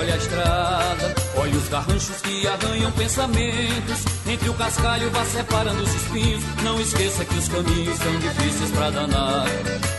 Olha 0.00 0.14
a 0.14 0.16
estrada, 0.16 1.14
olha 1.36 1.56
os 1.56 1.68
garranchos 1.68 2.16
que 2.22 2.46
arranham 2.46 2.90
pensamentos. 2.92 4.04
Entre 4.26 4.48
o 4.48 4.54
cascalho 4.54 5.10
vá 5.10 5.24
separando 5.24 5.82
os 5.82 5.94
espinhos. 5.94 6.42
Não 6.62 6.80
esqueça 6.80 7.24
que 7.24 7.34
os 7.36 7.48
caminhos 7.48 7.98
são 7.98 8.18
difíceis 8.18 8.70
pra 8.70 8.90
danar. 8.90 9.46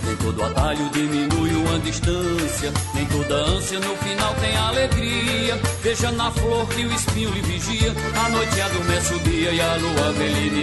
Nem 0.04 0.16
todo 0.18 0.44
atalho 0.44 0.90
diminui 0.90 1.54
uma 1.54 1.80
distância, 1.80 2.74
nem 2.96 3.06
toda 3.06 3.36
ânsia 3.36 3.80
no 3.80 3.96
final 3.98 4.34
tem 4.36 4.58
alegria. 4.58 5.60
Veja 5.84 6.12
na 6.12 6.32
flor 6.32 6.68
que 6.70 6.84
o 6.84 6.94
espinho 6.94 7.30
lhe 7.30 7.42
vigia. 7.42 7.94
A 8.26 8.30
noite 8.30 8.60
adormece 8.60 9.14
o 9.14 9.20
dia 9.20 9.52
e 9.52 9.62
a 9.62 9.76
lua 9.76 10.12
vem 10.14 10.50
lhe 10.50 10.62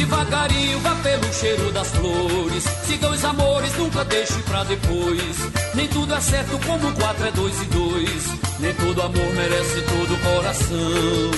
Devagarinho 0.00 0.80
vá 0.80 0.94
pelo 1.02 1.30
cheiro 1.30 1.70
das 1.72 1.88
flores. 1.88 2.64
Siga 2.86 3.10
os 3.10 3.22
amores, 3.22 3.76
nunca 3.76 4.02
deixe 4.06 4.32
pra 4.44 4.64
depois. 4.64 5.36
Nem 5.74 5.86
tudo 5.88 6.14
é 6.14 6.20
certo 6.22 6.58
como 6.66 6.90
quatro 6.94 7.26
é 7.26 7.30
dois 7.32 7.60
e 7.60 7.64
dois. 7.66 8.24
Nem 8.60 8.72
todo 8.72 9.02
amor 9.02 9.34
merece 9.34 9.82
todo 9.82 10.22
coração. 10.22 11.30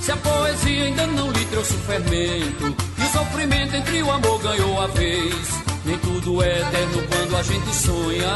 Se 0.00 0.10
a 0.10 0.16
poesia 0.16 0.84
ainda 0.84 1.06
não 1.08 1.30
lhe 1.30 1.44
trouxe 1.44 1.74
o 1.74 1.78
fermento 1.80 2.76
E 2.98 3.02
o 3.02 3.12
sofrimento 3.12 3.76
entre 3.76 4.02
o 4.02 4.10
amor 4.10 4.42
ganhou 4.42 4.80
a 4.80 4.88
vez 4.88 5.48
Nem 5.84 5.96
tudo 5.98 6.42
é 6.42 6.60
eterno 6.60 7.02
quando 7.08 7.36
a 7.36 7.42
gente 7.44 7.76
sonha 7.76 8.34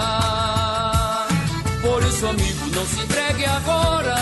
Por 1.83 2.01
isso 2.05 2.25
amigo, 2.25 2.67
não 2.73 2.87
se 2.87 3.01
entregue 3.01 3.47
agora 3.47 4.15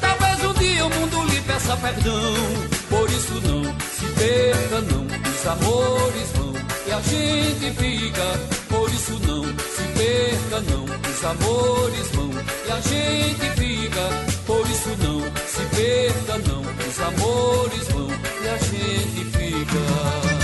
Talvez 0.00 0.42
um 0.42 0.54
dia 0.54 0.86
o 0.86 0.90
mundo 0.90 1.22
lhe 1.30 1.40
peça 1.42 1.76
perdão 1.76 2.75
Por 2.88 3.10
isso 3.10 3.34
não 3.46 3.62
se 3.96 4.06
perca 4.18 4.80
não. 4.80 5.06
Os 5.30 5.46
amores 5.46 6.30
vão 6.34 6.52
e 6.86 6.92
a 6.92 7.00
gente 7.00 7.70
fica. 7.78 8.26
Por 8.68 8.90
isso 8.90 9.18
não 9.26 9.44
se 9.44 9.82
perca 9.98 10.60
não. 10.70 10.84
Os 10.84 11.24
amores 11.24 12.10
vão 12.12 12.30
e 12.66 12.70
a 12.70 12.80
gente 12.80 13.50
fica. 13.56 14.36
Por 14.46 14.66
isso 14.70 14.90
não 15.02 15.20
se 15.46 15.62
perca 15.74 16.38
não, 16.46 16.60
os 16.60 17.00
amores 17.00 17.88
vão 17.88 18.08
e 18.42 18.48
a 18.48 18.58
gente 18.58 19.24
fica. 19.24 20.35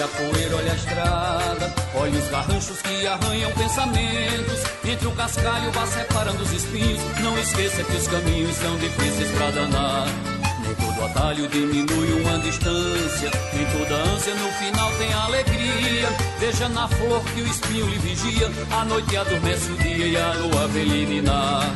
Olha 0.00 0.04
a 0.04 0.08
poeira, 0.08 0.56
olha 0.56 0.72
a 0.72 0.76
estrada, 0.76 1.74
olha 1.94 2.18
os 2.18 2.28
garranchos 2.30 2.80
que 2.80 3.06
arranham 3.06 3.52
pensamentos. 3.52 4.60
Entre 4.84 5.06
o 5.06 5.12
cascalho 5.12 5.70
vá 5.72 5.86
separando 5.86 6.42
os 6.42 6.52
espinhos. 6.52 7.00
Não 7.20 7.38
esqueça 7.38 7.82
que 7.82 7.96
os 7.96 8.08
caminhos 8.08 8.56
são 8.56 8.76
difíceis 8.78 9.30
pra 9.32 9.50
danar. 9.50 10.06
Nem 10.62 10.74
todo 10.74 11.04
atalho 11.04 11.48
diminui 11.48 12.22
uma 12.22 12.38
distância. 12.38 13.30
Nem 13.52 13.66
toda 13.66 13.94
ânsia 13.94 14.34
no 14.34 14.50
final 14.52 14.90
tem 14.92 15.12
alegria. 15.12 16.08
Veja 16.38 16.68
na 16.70 16.88
flor 16.88 17.22
que 17.34 17.42
o 17.42 17.46
espinho 17.46 17.86
lhe 17.86 17.98
vigia. 17.98 18.50
A 18.70 18.84
noite 18.86 19.16
adormece 19.16 19.70
o 19.70 19.76
dia 19.76 20.06
e 20.06 20.16
a 20.16 20.32
lua 20.32 20.68
vem 20.68 20.86
iluminar. 20.86 21.70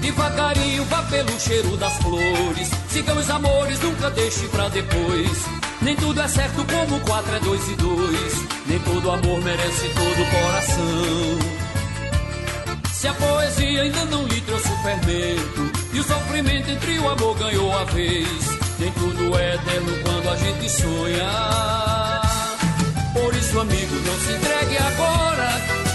Devagarinho 0.00 0.84
vá 0.86 1.02
pelo 1.02 1.38
cheiro 1.38 1.76
das 1.76 1.96
flores. 1.98 2.70
Siga 2.88 3.12
os 3.14 3.28
amores, 3.28 3.78
nunca 3.80 4.08
deixe 4.10 4.48
pra 4.48 4.68
depois. 4.68 5.59
Nem 5.82 5.96
tudo 5.96 6.20
é 6.20 6.28
certo 6.28 6.64
como 6.64 7.00
quatro 7.00 7.34
é 7.34 7.40
dois 7.40 7.68
e 7.68 7.74
dois. 7.76 8.46
Nem 8.66 8.78
todo 8.80 9.10
amor 9.10 9.40
merece 9.42 9.88
todo 9.88 10.30
coração. 10.30 11.60
Se 13.00 13.08
a 13.08 13.14
poesia 13.14 13.80
ainda 13.80 14.04
não 14.04 14.26
lhe 14.26 14.42
trouxe 14.42 14.68
o 14.68 14.82
fermento 14.82 15.72
E 15.94 16.00
o 16.00 16.04
sofrimento 16.04 16.70
entre 16.70 16.98
o 16.98 17.08
amor 17.08 17.34
ganhou 17.38 17.74
a 17.74 17.84
vez 17.84 18.28
Nem 18.78 18.92
tudo 18.92 19.38
é 19.38 19.54
eterno 19.54 19.98
quando 20.02 20.28
a 20.28 20.36
gente 20.36 20.68
sonha 20.68 22.20
Por 23.14 23.34
isso 23.34 23.58
amigo 23.58 23.94
não 24.04 24.20
se 24.20 24.32
entregue 24.34 24.76
agora 24.76 25.48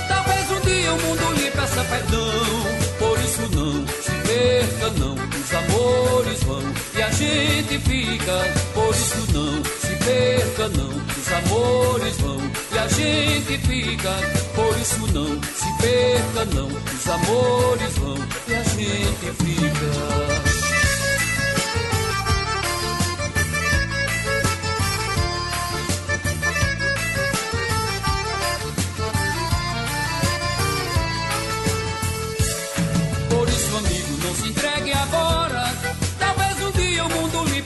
Talvez 0.07 0.49
um 0.49 0.61
dia 0.61 0.93
o 0.93 1.01
mundo 1.03 1.33
lhe 1.39 1.51
peça 1.51 1.83
perdão 1.83 2.84
isso 3.35 3.49
não 3.55 3.87
se 3.87 4.11
perca 4.27 4.99
não 4.99 5.13
Os 5.13 5.53
amores 5.53 6.43
vão 6.43 6.63
e 6.95 7.01
a 7.01 7.09
gente 7.11 7.79
fica 7.79 8.53
Por 8.73 8.91
isso 8.91 9.33
não 9.33 9.85
perca 10.05 10.69
não, 10.69 10.89
os 10.89 11.31
amores 11.31 12.17
vão 12.17 12.37
e 12.71 12.77
a 12.77 12.87
gente 12.87 13.57
fica. 13.67 14.11
Por 14.53 14.77
isso 14.77 14.99
não 15.13 15.41
se 15.41 15.81
perca 15.81 16.45
não, 16.53 16.67
os 16.67 17.07
amores 17.07 17.97
vão 17.97 18.17
e 18.47 18.53
a 18.53 18.63
gente 18.63 19.31
fica. 19.43 20.44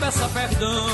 Peça 0.10 0.28
perdão. 0.30 0.88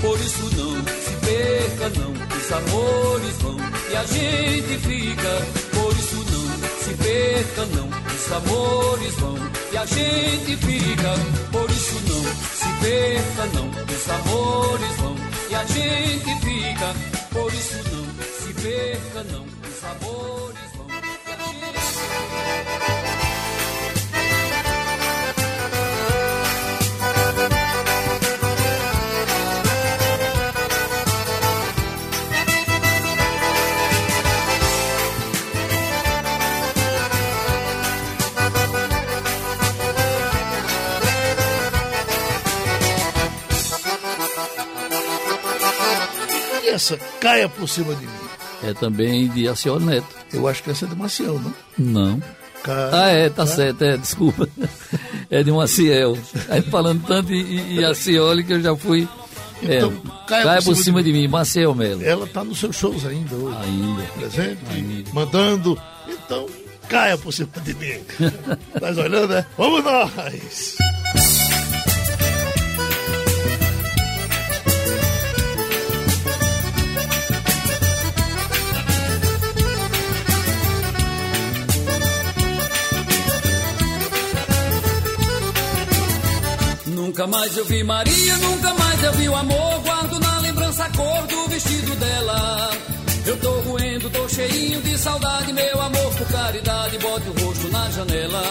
Por 0.00 0.18
isso 0.20 0.42
não 0.56 0.84
se 0.84 1.14
perca 1.26 1.90
não, 1.98 2.12
os 2.12 2.52
amores 2.52 3.36
vão 3.42 3.56
e 3.90 3.96
a 3.96 4.04
gente 4.04 4.78
fica. 4.78 5.32
Por 5.72 5.92
isso 5.92 6.16
não 6.16 6.44
se 6.82 6.94
perca 6.94 7.66
não, 7.76 7.88
os 7.88 8.32
amores 8.32 9.14
vão 9.16 9.36
e 9.72 9.76
a 9.76 9.86
gente 9.86 10.56
fica. 10.56 11.14
Por 11.52 11.70
isso 11.70 11.94
não 12.08 12.22
se 12.22 12.68
perca 12.80 13.46
não, 13.54 13.68
os 13.68 14.08
amores 14.08 14.96
vão 14.96 15.16
e 15.50 15.54
a 15.54 15.64
gente 15.64 16.40
fica. 16.40 16.94
Por 17.32 17.52
isso 17.52 17.76
não 17.92 18.04
se 18.40 18.54
perca 18.62 19.24
não, 19.30 19.44
os 19.44 19.84
amores 19.84 20.70
vão 20.76 20.86
e 20.88 21.32
a 21.32 21.36
gente 21.36 21.80
fica. 21.80 22.93
Essa 46.84 46.98
caia 47.18 47.48
por 47.48 47.66
cima 47.66 47.94
de 47.94 48.04
mim. 48.04 48.12
É 48.62 48.74
também 48.74 49.28
de 49.28 49.48
Aciol 49.48 49.80
Neto. 49.80 50.06
Eu 50.32 50.46
acho 50.46 50.62
que 50.62 50.70
essa 50.70 50.84
é 50.84 50.88
de 50.88 50.94
Maciel, 50.94 51.40
não? 51.40 51.54
Não. 51.78 52.22
ah, 52.92 53.08
é, 53.08 53.28
tá, 53.28 53.36
tá, 53.36 53.46
certo, 53.46 53.82
é, 53.82 53.96
desculpa. 53.96 54.48
É 55.30 55.42
de 55.42 55.50
Maciel. 55.50 56.16
Aí 56.48 56.62
falando 56.62 57.04
tanto 57.06 57.32
em, 57.32 57.78
em 57.78 57.84
Acioli 57.84 58.44
que 58.44 58.52
eu 58.52 58.60
já 58.60 58.76
fui. 58.76 59.08
É, 59.62 59.78
então, 59.78 59.90
é, 59.90 60.28
caia, 60.28 60.44
caia, 60.44 60.62
por, 60.62 60.74
cima, 60.74 60.84
cima 60.84 61.02
de, 61.02 61.12
de, 61.12 61.18
mim, 61.18 61.28
Maciel 61.28 61.74
Melo. 61.74 62.04
Ela 62.04 62.26
tá 62.26 62.44
nos 62.44 62.58
seus 62.58 62.76
shows 62.76 63.06
ainda 63.06 63.34
hoje. 63.34 63.58
Ainda. 63.62 64.02
Presente, 64.02 64.60
ainda. 64.70 65.10
mandando. 65.12 65.80
Então, 66.06 66.46
caia 66.88 67.16
por 67.16 67.32
cima 67.32 67.48
de 67.64 67.74
mim. 67.74 68.00
tá 68.78 68.88
olhando, 68.88 69.28
né? 69.28 69.46
Vamos 69.56 69.82
nós! 69.82 70.76
Nunca 87.14 87.28
mais 87.28 87.56
eu 87.56 87.64
vi 87.66 87.84
Maria, 87.84 88.36
nunca 88.38 88.74
mais 88.74 89.04
eu 89.04 89.12
vi 89.12 89.28
o 89.28 89.36
amor. 89.36 89.80
Guardo 89.84 90.18
na 90.18 90.38
lembrança 90.40 90.82
a 90.82 90.90
cor 90.90 91.26
do 91.28 91.48
vestido 91.48 91.94
dela. 91.94 92.70
Eu 93.24 93.36
tô 93.36 93.50
roendo, 93.60 94.10
tô 94.10 94.28
cheinho 94.28 94.82
de 94.82 94.98
saudade, 94.98 95.52
meu 95.52 95.80
amor, 95.80 96.14
por 96.16 96.26
caridade, 96.26 96.98
bote 96.98 97.28
o 97.28 97.46
rosto 97.46 97.68
na 97.68 97.88
janela. 97.88 98.42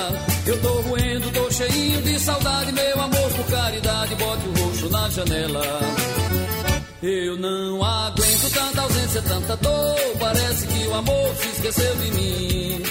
Eu 0.47 0.61
tô 0.61 0.81
roendo, 0.81 1.31
tô 1.31 1.51
cheinho 1.51 2.01
de 2.03 2.17
saudade, 2.21 2.71
meu 2.71 3.01
amor, 3.01 3.31
por 3.31 3.45
caridade, 3.47 4.15
bote 4.15 4.47
o 4.47 4.63
rosto 4.63 4.89
na 4.89 5.09
janela. 5.09 5.79
Eu 7.01 7.37
não 7.37 7.83
aguento 7.83 8.53
tanta 8.53 8.81
ausência, 8.81 9.21
tanta 9.23 9.57
dor. 9.57 9.97
Parece 10.21 10.67
que 10.67 10.87
o 10.87 10.95
amor 10.95 11.35
se 11.35 11.47
esqueceu 11.49 11.95
de 11.97 12.11
mim. 12.11 12.83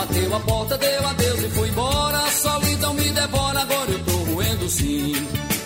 Bateu 0.00 0.34
a 0.34 0.40
porta, 0.40 0.78
deu 0.78 1.06
adeus 1.08 1.40
e 1.40 1.48
foi 1.50 1.68
embora. 1.68 2.30
Solidão 2.30 2.94
me 2.94 3.10
devora, 3.10 3.60
agora 3.60 3.90
eu 3.90 3.98
tô 4.04 4.16
roendo 4.32 4.68
sim. 4.70 5.12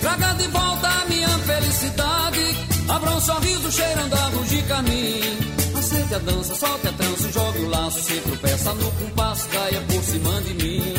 Traga 0.00 0.32
de 0.34 0.48
volta 0.48 0.88
a 0.88 1.04
minha 1.04 1.28
felicidade. 1.28 2.56
Abra 2.88 3.10
um 3.10 3.20
sorriso 3.20 3.70
cheirando 3.70 4.12
a 4.12 4.28
luz 4.30 4.50
de 4.50 4.62
caminho. 4.62 5.38
Aceite 5.78 6.14
a 6.14 6.18
dança, 6.18 6.54
solte 6.56 6.88
a 6.88 6.92
trança, 6.92 7.32
jogue 7.32 7.58
o 7.60 7.68
laço, 7.68 8.00
se 8.00 8.20
tropeça 8.22 8.74
no 8.74 8.90
compasso, 8.90 9.48
caia 9.48 9.80
por 9.82 10.02
cima 10.02 10.40
de 10.42 10.54
mim. 10.54 10.94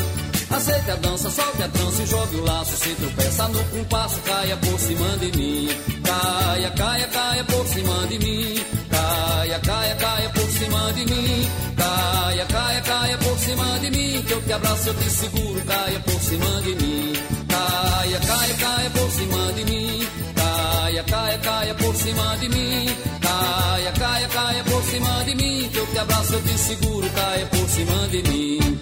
Aceite 0.50 0.90
a 0.90 0.96
dança, 0.96 1.30
solte 1.30 1.62
a 1.62 1.68
trança 1.68 2.02
e 2.02 2.06
jogue 2.06 2.36
o 2.36 2.44
laço, 2.44 2.76
se 2.76 2.88
tropeça 2.94 3.48
no 3.48 3.64
compasso, 3.64 4.18
caia 4.20 4.56
por 4.56 4.80
cima 4.80 5.16
de 5.18 5.38
mim. 5.38 5.68
Caia, 6.02 6.70
caia, 6.70 7.08
caia 7.08 7.44
por 7.44 7.66
cima 7.66 8.06
de 8.06 8.18
mim. 8.18 8.64
Caia, 8.88 9.58
caia, 9.58 9.94
caia 9.96 10.30
cima 10.56 10.92
de 10.92 11.04
mim. 11.04 11.50
Caia, 11.76 12.46
caia, 12.46 12.80
caia 12.80 13.18
por 13.18 13.38
cima 13.38 13.78
de 13.78 13.90
mim. 13.90 14.22
Que 14.26 14.32
eu 14.32 14.42
te 14.42 14.52
abraço, 14.52 14.88
eu 14.88 14.94
te 14.94 15.10
seguro, 15.10 15.60
caia 15.66 16.00
por 16.00 16.20
cima 16.20 16.62
de 16.62 16.74
mim. 16.74 17.12
Caia, 17.48 18.20
caia, 18.20 18.54
caia 18.54 18.90
por 18.90 19.10
cima 19.10 19.52
de 19.52 19.64
mim. 19.64 20.08
Caia, 20.34 21.04
caia, 21.04 21.38
caia 21.38 21.74
por 21.74 21.94
cima 21.94 22.36
de 22.38 22.48
mim. 22.48 22.86
Caia, 23.20 23.92
caia, 23.92 24.28
caia 24.28 24.64
por 24.64 24.82
cima 24.82 25.24
de 25.24 25.34
mim. 25.34 25.68
Que 25.72 25.78
eu 25.78 25.86
te 25.86 25.98
abraço, 25.98 26.32
eu 26.34 26.42
te 26.42 26.58
seguro, 26.58 27.10
caia 27.10 27.46
por 27.46 27.68
cima 27.68 28.08
de 28.08 28.22
mim. 28.30 28.75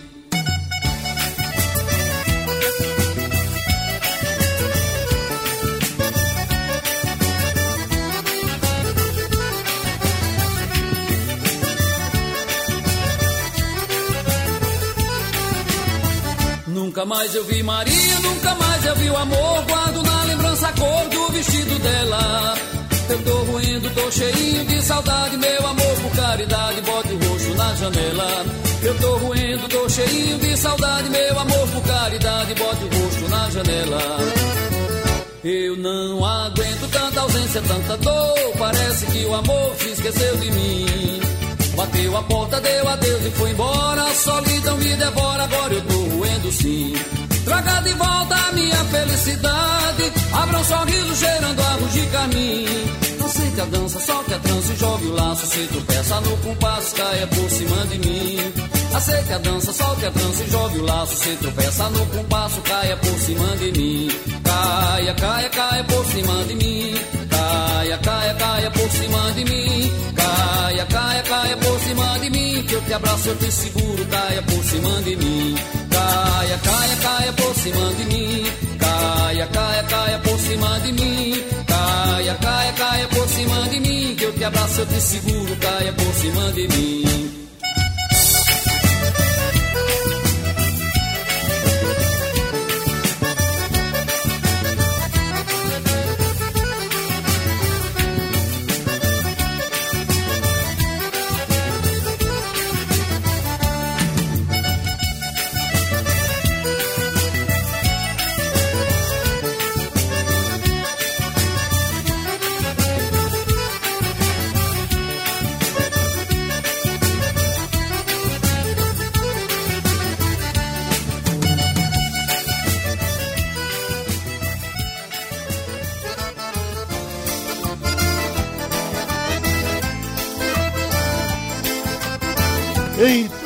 Nunca 16.85 17.07
mais 17.07 17.35
eu 17.35 17.43
vi 17.47 17.63
Maria, 17.63 18.21
nunca 18.21 18.55
mais 18.57 18.85
eu 18.85 18.95
vi 18.97 19.09
o 19.09 19.17
amor. 19.17 19.65
Guardo 19.65 20.03
na 20.03 20.25
lembrança 20.25 20.69
a 20.69 20.73
cor 20.75 21.09
do 21.09 21.33
vestido 21.33 21.79
dela. 21.79 22.55
Eu 23.09 23.23
tô 23.23 23.37
ruindo, 23.53 23.91
tô 23.91 24.11
cheinho 24.11 24.67
de 24.67 24.83
saudade, 24.83 25.37
meu 25.39 25.67
amor, 25.67 25.97
por 26.03 26.11
caridade, 26.15 26.81
bote 26.83 27.09
o 27.09 27.19
rosto 27.27 27.55
na 27.55 27.75
janela. 27.75 28.45
Eu 28.83 28.99
tô 28.99 29.17
ruindo, 29.17 29.69
tô 29.71 29.89
cheinho 29.89 30.39
de 30.39 30.57
saudade, 30.59 31.09
meu 31.09 31.39
amor, 31.39 31.69
por 31.69 31.83
caridade, 31.85 32.55
bote 32.55 32.85
o 32.85 33.03
rosto 33.03 33.29
na 33.31 33.51
janela. 33.51 34.19
Eu 35.43 35.77
não 35.79 36.23
aguento 36.23 36.91
tanta 36.91 37.21
ausência, 37.23 37.63
tanta 37.63 37.97
dor. 37.97 38.53
Parece 38.59 39.07
que 39.07 39.25
o 39.25 39.35
amor 39.35 39.75
se 39.79 39.89
esqueceu 39.89 40.37
de 40.37 40.51
mim. 40.51 41.24
Bateu 41.77 42.17
a 42.17 42.23
porta, 42.23 42.61
deu 42.61 42.89
adeus 42.89 43.27
e 43.27 43.31
foi 43.31 43.51
embora. 43.51 44.03
A 44.03 44.15
solidão 44.15 44.77
me 44.79 44.97
devora, 44.97 45.45
agora 45.45 45.75
eu 45.75 45.83
tô 45.83 46.17
roendo 46.17 46.53
sim. 46.53 46.95
Traga 47.45 47.81
de 47.83 47.93
volta 47.95 48.35
a 48.35 48.53
minha 48.53 48.85
felicidade. 48.85 50.13
Abra 50.33 50.59
um 50.59 50.65
sorriso 50.65 51.17
cheirando 51.17 51.61
arroz 51.61 51.93
de 51.93 52.07
carmim. 52.07 53.05
Aceite 53.25 53.61
a 53.61 53.65
dança, 53.65 53.99
solte 53.99 54.35
a 54.35 54.39
trança 54.39 54.73
e 54.73 54.77
jogue 54.77 55.07
o 55.07 55.13
laço. 55.15 55.47
Se 55.47 55.67
tropeça 55.67 56.21
no 56.21 56.37
compasso, 56.37 56.95
caia 56.95 57.27
por 57.27 57.51
cima 57.51 57.87
de 57.87 57.99
mim. 57.99 58.53
Aceite 58.95 59.33
a 59.33 59.39
dança, 59.39 59.73
solte 59.73 60.07
a 60.07 60.11
trança 60.11 60.43
e 60.45 60.51
jogue 60.51 60.79
o 60.79 60.85
laço. 60.85 61.17
Se 61.17 61.37
tropeça 61.37 61.91
no 61.91 62.07
compasso, 62.07 62.61
caia 62.61 62.97
por 62.97 63.19
cima 63.19 63.57
de 63.57 63.73
mim. 63.73 64.09
Caia, 64.45 65.15
caia, 65.15 65.51
caia 65.51 65.85
por 65.85 66.05
cima 66.07 66.45
de 66.45 66.55
mim. 66.55 66.95
Caia, 67.31 67.99
caia, 67.99 68.35
caia 68.35 68.71
por 68.71 68.91
cima 68.91 69.33
de 69.33 69.45
mim. 69.45 69.64
Te 72.85 72.93
abraço, 72.93 73.29
eu 73.29 73.37
te 73.37 73.51
seguro. 73.51 74.07
Caia 74.07 74.43
por 74.43 74.65
cima 74.65 75.03
de 75.03 75.17
mim. 75.17 75.55
Caia, 75.91 76.59
caia, 76.59 76.97
caia 76.97 77.33
por 77.33 77.55
cima 77.55 77.95
de 77.95 78.05
mim. 78.05 78.45
Caia, 78.79 79.47
caia, 79.47 79.83
caia 79.85 80.19
por 80.19 80.39
cima 80.39 80.81
de 80.81 80.93
mim. 80.93 81.45
Caia, 81.67 82.35
caia, 82.35 82.73
caia 82.73 83.09
por 83.09 83.29
cima 83.29 83.69
de 83.69 83.81
mim. 83.81 84.15
Que 84.17 84.25
eu 84.25 84.33
te 84.33 84.45
abraço, 84.45 84.81
eu 84.81 84.87
te 84.87 85.01
seguro. 85.01 85.57
Caia 85.57 85.93
por 85.93 86.15
cima 86.15 86.53
de 86.53 86.69
mim. 86.69 87.44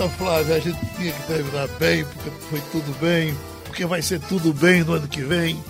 Eita, 0.09 0.17
Flávio, 0.17 0.55
a 0.55 0.59
gente 0.59 0.79
tinha 0.97 1.13
que 1.13 1.27
terminar 1.27 1.69
bem, 1.79 2.05
porque 2.05 2.31
foi 2.49 2.61
tudo 2.73 2.99
bem, 3.01 3.35
porque 3.65 3.85
vai 3.87 4.01
ser 4.01 4.21
tudo 4.21 4.53
bem 4.53 4.83
no 4.83 4.95
ano 4.95 5.07
que 5.07 5.23
vem. 5.23 5.63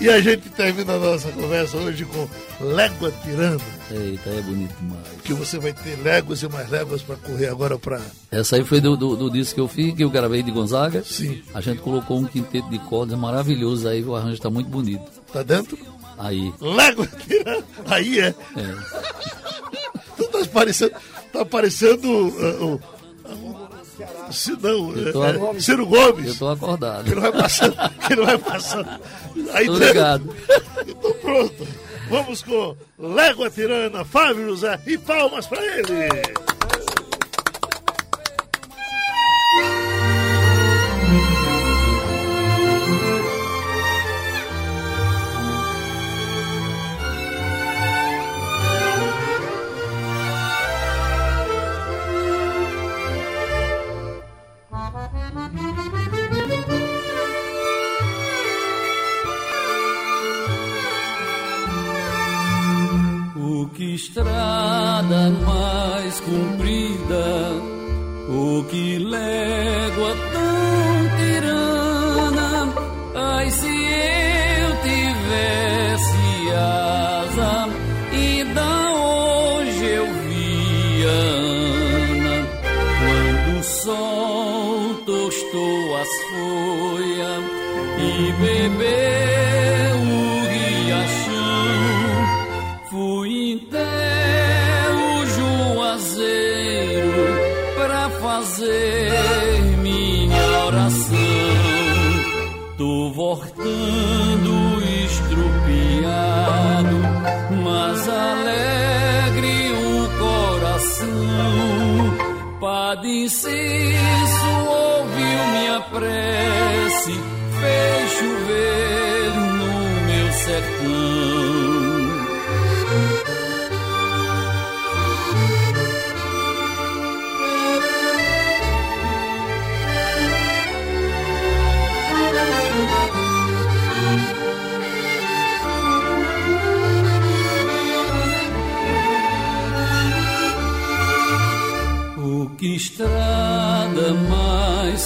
e 0.00 0.08
a 0.08 0.20
gente 0.20 0.48
termina 0.50 0.94
a 0.94 0.98
nossa 0.98 1.30
conversa 1.32 1.76
hoje 1.78 2.04
com 2.04 2.28
Légua 2.60 3.12
Tirando, 3.22 3.62
Eita, 3.90 4.30
é 4.30 4.40
bonito 4.42 4.74
demais. 4.80 5.06
que 5.24 5.32
você 5.32 5.58
vai 5.58 5.72
ter 5.72 5.98
léguas 6.02 6.42
e 6.42 6.48
mais 6.48 6.68
léguas 6.70 7.02
para 7.02 7.16
correr 7.16 7.48
agora 7.48 7.78
para. 7.78 8.00
Essa 8.30 8.56
aí 8.56 8.64
foi 8.64 8.80
do, 8.80 8.96
do, 8.96 9.16
do 9.16 9.30
disco 9.30 9.54
que 9.54 9.60
eu 9.60 9.68
fiz, 9.68 9.94
que 9.94 10.04
eu 10.04 10.10
gravei 10.10 10.42
de 10.42 10.50
Gonzaga. 10.50 11.02
Sim. 11.04 11.42
A 11.54 11.60
gente 11.60 11.80
colocou 11.80 12.18
um 12.18 12.24
quinteto 12.24 12.68
de 12.68 12.78
cordas 12.80 13.18
maravilhoso 13.18 13.88
aí, 13.88 14.02
o 14.04 14.14
arranjo 14.14 14.40
tá 14.40 14.50
muito 14.50 14.68
bonito. 14.68 15.04
Tá 15.32 15.42
dentro? 15.42 15.78
Aí, 16.18 16.52
Légua 16.60 17.06
Tirando. 17.26 17.64
Aí 17.86 18.20
é. 18.20 18.26
é. 18.26 18.34
Tu 20.16 20.24
tá 20.26 20.44
parecendo. 20.52 20.92
Tá 21.32 21.44
parecendo. 21.46 22.08
uh, 22.08 22.74
o. 22.74 22.99
Se 24.30 24.50
não, 24.52 24.92
tô- 25.12 25.24
é, 25.24 25.56
é, 25.56 25.60
Ciro 25.60 25.86
Gomes. 25.86 26.26
Eu 26.28 26.36
tô 26.38 26.48
acordado. 26.48 27.04
Que 27.04 27.14
não 27.14 27.22
vai 27.22 27.32
passando, 27.32 27.76
que 28.06 28.16
não 28.16 28.24
vai 28.26 28.38
passando. 28.38 28.88
Aí 29.52 29.66
Tô 29.66 29.74
ligado. 29.74 30.34
Então 30.86 31.12
pronto. 31.14 31.66
Vamos 32.08 32.42
com 32.42 32.74
Légua 32.98 33.48
Tirana, 33.50 34.04
Fábio 34.04 34.46
José 34.50 34.80
e 34.86 34.98
palmas 34.98 35.46
pra 35.46 35.64
ele. 35.64 36.08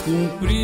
Comprida, 0.04 0.63